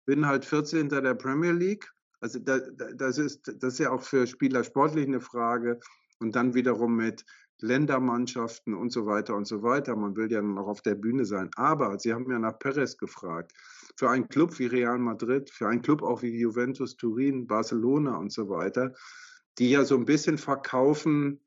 [0.05, 0.89] bin halt 14.
[0.89, 1.91] der Premier League.
[2.19, 5.79] Also das, ist, das ist ja auch für Spieler sportlich eine Frage.
[6.19, 7.25] Und dann wiederum mit
[7.61, 9.95] Ländermannschaften und so weiter und so weiter.
[9.95, 11.49] Man will ja noch auf der Bühne sein.
[11.55, 13.53] Aber Sie haben ja nach Perez gefragt.
[13.97, 18.31] Für einen Club wie Real Madrid, für einen Club auch wie Juventus Turin, Barcelona und
[18.31, 18.93] so weiter,
[19.57, 21.39] die ja so ein bisschen verkaufen,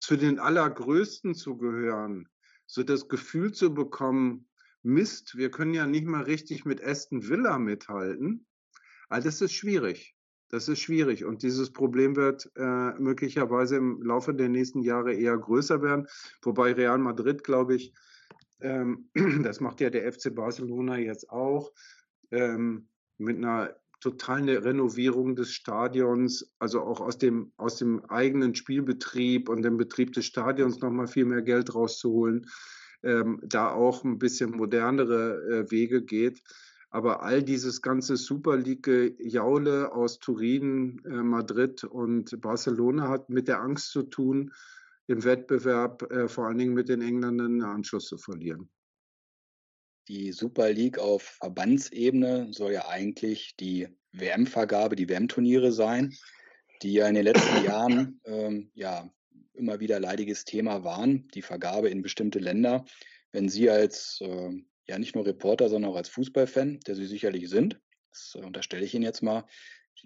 [0.00, 2.28] zu den Allergrößten zu gehören,
[2.66, 4.48] so das Gefühl zu bekommen,
[4.82, 8.46] Mist, wir können ja nicht mal richtig mit Aston Villa mithalten.
[9.08, 10.16] All das ist schwierig.
[10.50, 15.36] Das ist schwierig und dieses Problem wird äh, möglicherweise im Laufe der nächsten Jahre eher
[15.36, 16.06] größer werden.
[16.42, 17.92] Wobei Real Madrid, glaube ich,
[18.60, 19.10] ähm,
[19.42, 21.72] das macht ja der FC Barcelona jetzt auch,
[22.30, 22.88] ähm,
[23.18, 29.62] mit einer totalen Renovierung des Stadions, also auch aus dem, aus dem eigenen Spielbetrieb und
[29.62, 32.46] dem Betrieb des Stadions nochmal viel mehr Geld rauszuholen,
[33.02, 36.42] ähm, da auch ein bisschen modernere äh, Wege geht.
[36.90, 43.60] Aber all dieses ganze Super League-Jaule aus Turin, äh, Madrid und Barcelona hat mit der
[43.60, 44.52] Angst zu tun,
[45.06, 48.70] im Wettbewerb äh, vor allen Dingen mit den Engländern einen Anschluss zu verlieren.
[50.08, 56.14] Die Super League auf Verbandsebene soll ja eigentlich die WM-Vergabe, die WM-Turniere sein,
[56.82, 59.10] die ja in den letzten Jahren ähm, ja,
[59.52, 62.84] immer wieder leidiges Thema waren, die Vergabe in bestimmte Länder.
[63.32, 64.50] Wenn Sie als äh,
[64.88, 67.80] ja nicht nur Reporter, sondern auch als Fußballfan, der Sie sicherlich sind,
[68.10, 69.44] das äh, unterstelle ich Ihnen jetzt mal,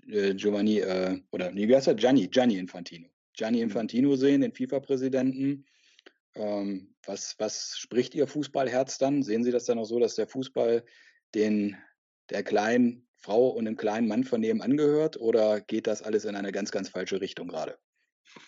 [0.08, 1.94] äh, Giovanni, äh, oder nee, wie heißt er?
[1.94, 3.08] Gianni, Gianni Infantino.
[3.34, 3.64] Gianni mhm.
[3.64, 5.66] Infantino sehen, den FIFA-Präsidenten.
[6.34, 9.22] Ähm, was, was spricht Ihr Fußballherz dann?
[9.22, 10.84] Sehen Sie das dann auch so, dass der Fußball
[11.34, 11.76] den,
[12.30, 15.18] der kleinen Frau und dem kleinen Mann von nebenan gehört?
[15.18, 17.78] Oder geht das alles in eine ganz, ganz falsche Richtung gerade?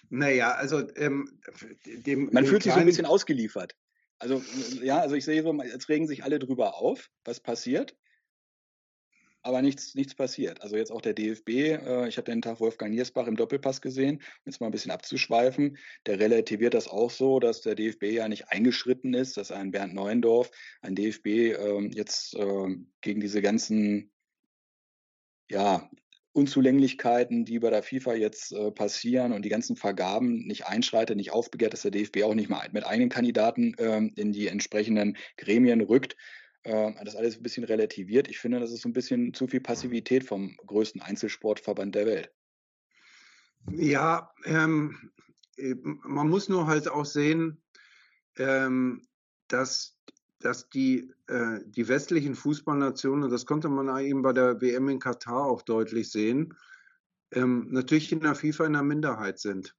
[0.09, 1.41] Naja, also ähm,
[1.85, 3.75] dem, man dem fühlt sich so ein bisschen ausgeliefert.
[4.19, 4.43] Also
[4.83, 7.97] ja, also ich sehe so, jetzt regen sich alle drüber auf, was passiert
[9.45, 10.63] aber nichts, nichts passiert.
[10.63, 14.17] Also jetzt auch der DFB, äh, ich habe den Tag Wolfgang Niersbach im Doppelpass gesehen,
[14.17, 18.27] um jetzt mal ein bisschen abzuschweifen, der relativiert das auch so, dass der DFB ja
[18.27, 20.51] nicht eingeschritten ist, dass ein Bernd Neuendorf,
[20.81, 24.11] ein DFB äh, jetzt äh, gegen diese ganzen
[25.51, 25.91] ja,
[26.35, 31.33] Unzulänglichkeiten, die bei der FIFA jetzt äh, passieren und die ganzen Vergaben nicht einschreitet, nicht
[31.33, 35.81] aufbegehrt, dass der DFB auch nicht mal mit eigenen Kandidaten ähm, in die entsprechenden Gremien
[35.81, 36.17] rückt
[36.65, 38.29] äh, das alles ein bisschen relativiert.
[38.29, 42.33] Ich finde, das ist so ein bisschen zu viel Passivität vom größten Einzelsportverband der Welt.
[43.71, 45.13] Ja, ähm,
[45.57, 47.63] äh, man muss nur halt auch sehen,
[48.37, 49.07] ähm,
[49.49, 49.94] dass,
[50.45, 55.47] dass die, äh, die westlichen Fußballnationen, das konnte man eben bei der WM in Katar
[55.47, 56.55] auch deutlich sehen,
[57.33, 59.75] ähm, natürlich in der FIFA in der Minderheit sind.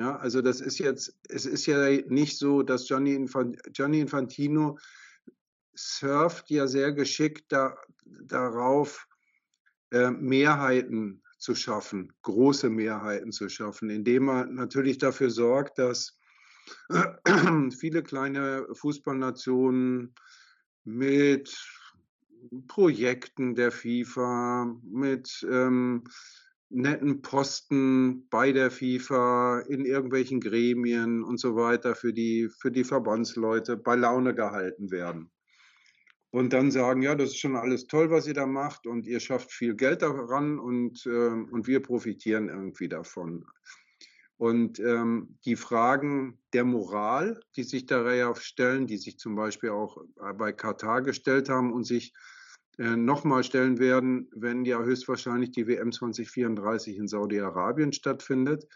[0.00, 4.78] Ja, also das ist jetzt, es ist ja nicht so, dass Gianni, Infantino
[5.74, 9.06] surft ja sehr geschickt da, darauf,
[9.92, 16.18] äh, Mehrheiten zu schaffen, große Mehrheiten zu schaffen, indem er natürlich dafür sorgt, dass
[17.78, 20.14] viele kleine Fußballnationen
[20.84, 21.56] mit
[22.68, 26.04] Projekten der FIFA, mit ähm,
[26.70, 32.84] netten Posten bei der FIFA, in irgendwelchen Gremien und so weiter für die, für die
[32.84, 35.30] Verbandsleute bei Laune gehalten werden
[36.32, 39.20] und dann sagen, ja, das ist schon alles toll, was ihr da macht und ihr
[39.20, 43.44] schafft viel Geld daran und, äh, und wir profitieren irgendwie davon.
[44.42, 49.98] Und ähm, die Fragen der Moral, die sich da stellen, die sich zum Beispiel auch
[50.36, 52.12] bei Katar gestellt haben und sich
[52.76, 58.66] äh, nochmal stellen werden, wenn ja höchstwahrscheinlich die WM 2034 in Saudi-Arabien stattfindet.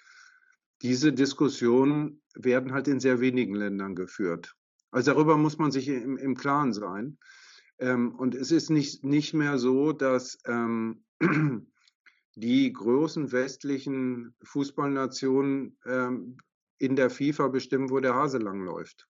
[0.82, 4.54] Diese Diskussionen werden halt in sehr wenigen Ländern geführt.
[4.92, 7.18] Also darüber muss man sich im, im Klaren sein.
[7.80, 11.02] Ähm, und es ist nicht, nicht mehr so, dass ähm,
[12.36, 16.36] die großen westlichen Fußballnationen ähm,
[16.78, 19.08] in der FIFA bestimmen, wo der Hase langläuft,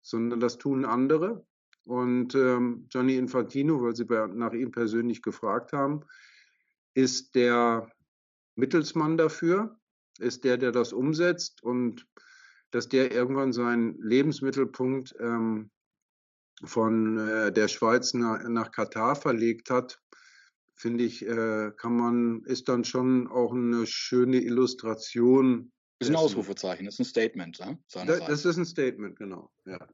[0.00, 1.44] sondern das tun andere.
[1.84, 6.04] Und ähm, Johnny Infantino, weil Sie nach ihm persönlich gefragt haben,
[6.94, 7.90] ist der
[8.54, 9.76] Mittelsmann dafür,
[10.20, 12.06] ist der, der das umsetzt und
[12.70, 15.70] dass der irgendwann seinen Lebensmittelpunkt ähm,
[16.62, 20.00] von äh, der Schweiz nach, nach Katar verlegt hat,
[20.78, 25.72] finde ich, äh, kann man, ist dann schon auch eine schöne Illustration.
[25.98, 27.58] Das ist ein Ausrufezeichen, das ist ein Statement?
[27.58, 29.86] Das, das ist ein Statement, genau, ja.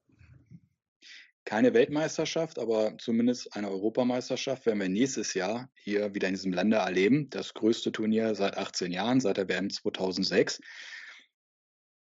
[1.46, 6.76] Keine Weltmeisterschaft, aber zumindest eine Europameisterschaft werden wir nächstes Jahr hier wieder in diesem Lande
[6.78, 7.28] erleben.
[7.28, 10.60] Das größte Turnier seit 18 Jahren, seit der WM 2006.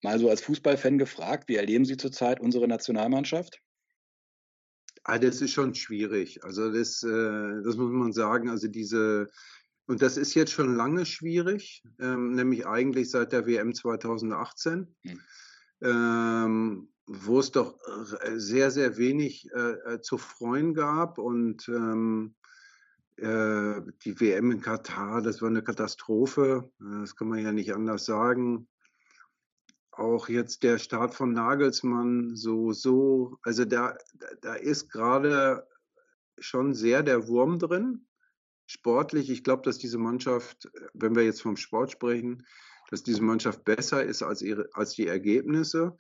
[0.04, 3.62] Mal so als Fußballfan gefragt, wie erleben Sie zurzeit unsere Nationalmannschaft?
[5.04, 6.44] Ah, das ist schon schwierig.
[6.44, 8.50] Also das, äh, das muss man sagen.
[8.50, 9.28] Also diese,
[9.88, 15.20] und das ist jetzt schon lange schwierig, ähm, nämlich eigentlich seit der WM 2018, hm.
[15.82, 17.78] ähm, wo es doch
[18.36, 22.36] sehr, sehr wenig äh, äh, zu freuen gab und ähm,
[23.18, 26.72] äh, die WM in Katar, das war eine Katastrophe.
[26.80, 28.68] Das kann man ja nicht anders sagen
[29.92, 33.98] auch jetzt der Start von Nagelsmann so, so, also da,
[34.42, 35.68] da ist gerade
[36.40, 38.08] schon sehr der Wurm drin.
[38.66, 42.46] Sportlich, ich glaube, dass diese Mannschaft, wenn wir jetzt vom Sport sprechen,
[42.90, 45.98] dass diese Mannschaft besser ist als, ihre, als die Ergebnisse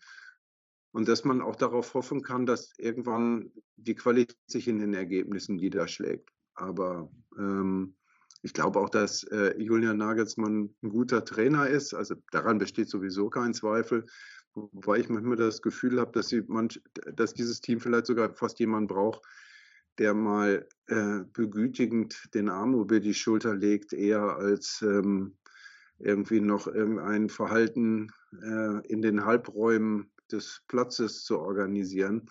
[0.91, 5.57] und dass man auch darauf hoffen kann, dass irgendwann die Qualität sich in den Ergebnissen
[5.57, 6.29] niederschlägt.
[6.53, 7.95] Aber ähm,
[8.41, 11.93] ich glaube auch, dass äh, Julian Nagelsmann ein guter Trainer ist.
[11.93, 14.05] Also daran besteht sowieso kein Zweifel.
[14.53, 16.35] Wobei ich manchmal das Gefühl habe, dass,
[17.13, 19.21] dass dieses Team vielleicht sogar fast jemanden braucht,
[19.97, 25.37] der mal äh, begütigend den Arm über die Schulter legt, eher als ähm,
[25.99, 28.11] irgendwie noch irgendein Verhalten
[28.41, 32.27] äh, in den Halbräumen des Platzes zu organisieren.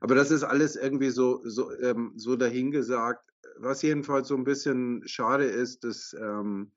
[0.00, 3.30] Aber das ist alles irgendwie so, so, ähm, so dahingesagt
[3.60, 6.72] was jedenfalls so ein bisschen schade ist, dass, ähm,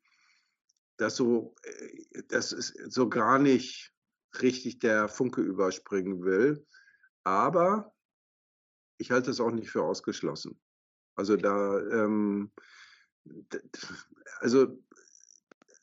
[0.98, 3.94] dass so, äh, dass es so gar nicht
[4.42, 6.66] richtig der Funke überspringen will.
[7.24, 7.94] Aber
[8.98, 10.60] ich halte es auch nicht für ausgeschlossen.
[11.16, 12.52] Also da, ähm,
[14.40, 14.80] also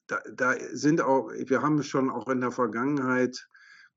[0.07, 3.49] da, da sind auch, wir haben schon auch in der Vergangenheit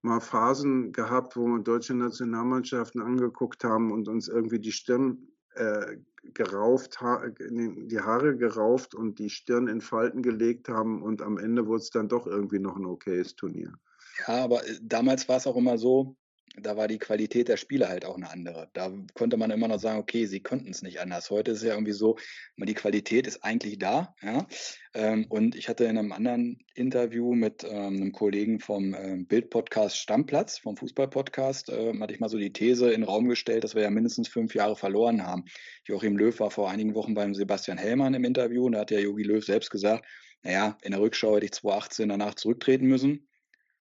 [0.02, 5.98] mal Phasen gehabt, wo wir deutsche Nationalmannschaften angeguckt haben und uns irgendwie die Stirn äh,
[6.34, 11.82] gerauft, die Haare gerauft und die Stirn in Falten gelegt haben und am Ende wurde
[11.82, 13.74] es dann doch irgendwie noch ein okayes Turnier.
[14.20, 16.16] Ja, aber äh, damals war es auch immer so,
[16.56, 18.70] da war die Qualität der Spiele halt auch eine andere.
[18.74, 21.30] Da konnte man immer noch sagen, okay, sie konnten es nicht anders.
[21.32, 22.18] Heute ist es ja irgendwie so,
[22.58, 24.16] die Qualität ist eigentlich da.
[24.22, 24.48] Ja?
[24.94, 29.98] Ähm, und ich hatte in einem anderen Interview mit ähm, einem Kollegen vom ähm, Bild-Podcast
[29.98, 33.82] Stammplatz, vom Fußball-Podcast, hatte ich mal so die These in den Raum gestellt, dass wir
[33.82, 35.46] ja mindestens fünf Jahre verloren haben.
[35.86, 39.00] Joachim Löw war vor einigen Wochen beim Sebastian Hellmann im Interview und da hat ja
[39.00, 40.06] Jogi Löw selbst gesagt,
[40.44, 43.28] naja, in der Rückschau hätte ich 2018 danach zurücktreten müssen.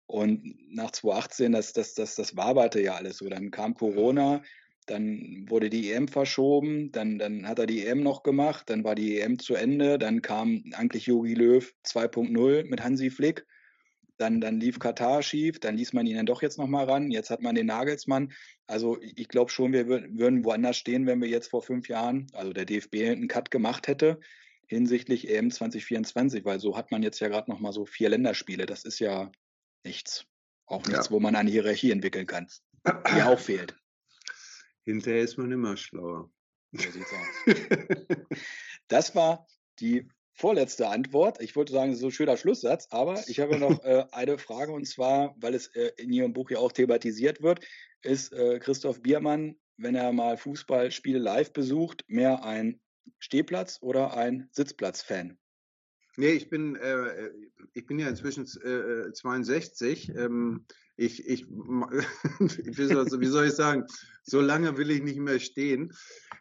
[0.07, 3.29] Und nach 2018, das, das, das, das waberte ja alles so.
[3.29, 4.43] Dann kam Corona,
[4.87, 8.95] dann wurde die EM verschoben, dann, dann hat er die EM noch gemacht, dann war
[8.95, 13.45] die EM zu Ende, dann kam eigentlich Jogi Löw 2.0 mit Hansi Flick.
[14.19, 17.11] Dann, dann lief Katar schief, dann ließ man ihn dann doch jetzt nochmal ran.
[17.11, 18.33] Jetzt hat man den Nagelsmann.
[18.67, 22.55] Also ich glaube schon, wir würden woanders stehen, wenn wir jetzt vor fünf Jahren, also
[22.55, 24.19] der DFB einen Cut gemacht hätte
[24.67, 28.67] hinsichtlich EM 2024, weil so hat man jetzt ja gerade nochmal so vier Länderspiele.
[28.67, 29.31] Das ist ja
[29.87, 30.27] nichts.
[30.67, 31.11] Auch nichts, ja.
[31.11, 32.49] wo man eine Hierarchie entwickeln kann,
[32.85, 33.77] die auch fehlt.
[34.83, 36.31] Hinterher ist man immer schlauer.
[36.73, 37.57] So sieht's aus.
[38.89, 39.47] das war
[39.79, 41.41] die vorletzte Antwort.
[41.41, 44.87] Ich wollte sagen, so ein schöner Schlusssatz, aber ich habe noch äh, eine Frage und
[44.87, 47.65] zwar, weil es äh, in Ihrem Buch ja auch thematisiert wird,
[48.03, 52.81] ist äh, Christoph Biermann, wenn er mal Fußballspiele live besucht, mehr ein
[53.19, 55.39] Stehplatz- oder ein Sitzplatz-Fan?
[56.17, 57.31] Nee, ich bin, äh,
[57.75, 60.13] ich bin ja inzwischen äh, 62.
[60.17, 60.65] Ähm,
[60.97, 63.85] ich, ich, wie soll ich sagen,
[64.23, 65.93] so lange will ich nicht mehr stehen.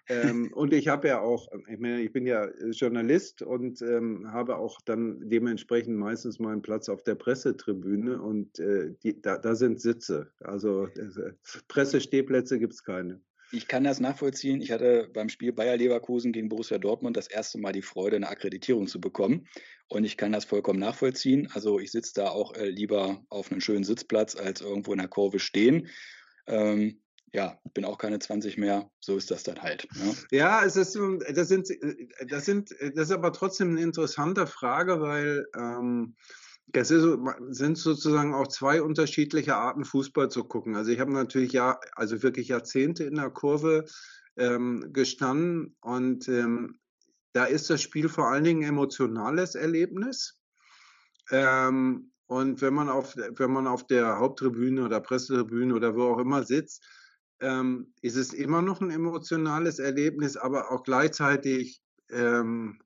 [0.08, 4.58] Ähm, und ich habe ja auch, ich, meine, ich bin ja Journalist und ähm, habe
[4.58, 9.82] auch dann dementsprechend meistens meinen Platz auf der Pressetribüne und äh, die, da, da sind
[9.82, 10.32] Sitze.
[10.40, 11.34] Also äh,
[11.68, 13.22] Pressestehplätze gibt es keine.
[13.52, 14.62] Ich kann das nachvollziehen.
[14.62, 18.30] Ich hatte beim Spiel Bayer Leverkusen gegen Borussia Dortmund das erste Mal die Freude, eine
[18.30, 19.48] Akkreditierung zu bekommen.
[19.88, 21.50] Und ich kann das vollkommen nachvollziehen.
[21.54, 25.08] Also ich sitze da auch äh, lieber auf einem schönen Sitzplatz, als irgendwo in der
[25.08, 25.90] Kurve stehen.
[26.48, 27.02] Ähm,
[27.36, 29.88] ja, bin auch keine 20 mehr, so ist das dann halt.
[29.96, 30.16] Ne?
[30.32, 30.98] Ja, es ist,
[31.34, 31.68] das sind,
[32.28, 36.16] das sind, das ist aber trotzdem eine interessante Frage, weil ähm,
[36.74, 40.76] es sind sozusagen auch zwei unterschiedliche Arten, Fußball zu gucken.
[40.76, 43.86] Also ich habe natürlich ja, also wirklich Jahrzehnte in der Kurve
[44.36, 46.80] ähm, gestanden und ähm,
[47.34, 50.40] da ist das Spiel vor allen Dingen emotionales Erlebnis.
[51.32, 56.20] Ähm, und wenn man auf, wenn man auf der Haupttribüne oder Pressetribüne oder wo auch
[56.20, 56.84] immer sitzt,
[57.42, 62.80] ähm, ist es immer noch ein emotionales Erlebnis, aber auch gleichzeitig ähm,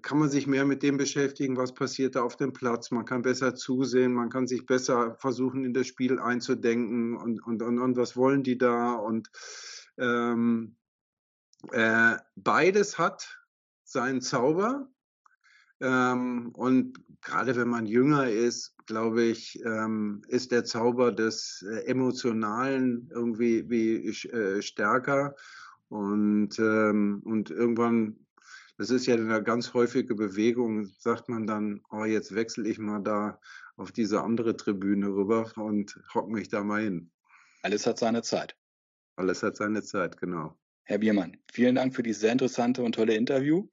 [0.00, 2.90] kann man sich mehr mit dem beschäftigen, was passiert da auf dem Platz.
[2.90, 7.62] Man kann besser zusehen, man kann sich besser versuchen, in das Spiel einzudenken und, und,
[7.62, 8.94] und, und was wollen die da.
[8.94, 9.30] Und
[9.98, 10.76] ähm,
[11.70, 13.38] äh, beides hat
[13.84, 14.88] seinen Zauber.
[15.80, 21.86] Ähm, und gerade wenn man jünger ist, glaube ich, ähm, ist der Zauber des äh,
[21.86, 25.34] Emotionalen irgendwie wie, äh, stärker.
[25.88, 28.21] Und, ähm, und irgendwann
[28.82, 32.98] das ist ja eine ganz häufige Bewegung, sagt man dann, oh, jetzt wechsle ich mal
[32.98, 33.38] da
[33.76, 37.12] auf diese andere Tribüne rüber und hock mich da mal hin.
[37.62, 38.56] Alles hat seine Zeit.
[39.14, 40.58] Alles hat seine Zeit, genau.
[40.82, 43.68] Herr Biermann, vielen Dank für dieses sehr interessante und tolle Interview.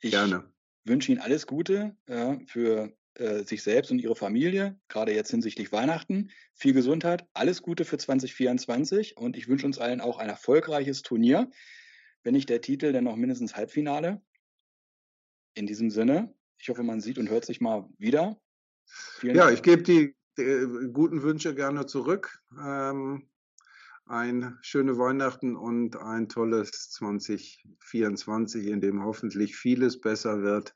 [0.00, 0.50] Ich Gerne.
[0.84, 5.72] wünsche Ihnen alles Gute äh, für äh, sich selbst und Ihre Familie, gerade jetzt hinsichtlich
[5.72, 6.30] Weihnachten.
[6.54, 11.50] Viel Gesundheit, alles Gute für 2024 und ich wünsche uns allen auch ein erfolgreiches Turnier.
[12.22, 14.22] Wenn nicht der Titel, dann noch mindestens Halbfinale.
[15.54, 18.40] In diesem Sinne, ich hoffe, man sieht und hört sich mal wieder.
[18.86, 19.56] Vielen ja, Dank.
[19.56, 22.42] ich gebe die äh, guten Wünsche gerne zurück.
[22.58, 23.28] Ähm,
[24.06, 30.74] ein schöne Weihnachten und ein tolles 2024, in dem hoffentlich vieles besser wird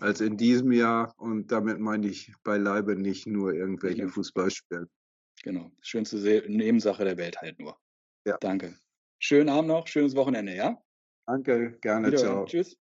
[0.00, 1.14] als in diesem Jahr.
[1.16, 4.08] Und damit meine ich beileibe nicht nur irgendwelche ja.
[4.08, 4.88] Fußballspiele.
[5.42, 6.16] Genau, schönste
[6.48, 7.78] Nebensache der Welt halt nur.
[8.24, 8.36] Ja.
[8.40, 8.76] Danke.
[9.18, 10.76] Schönen Abend noch, schönes Wochenende, ja?
[11.26, 12.44] Danke, gerne, ciao.
[12.44, 12.76] Tschüss.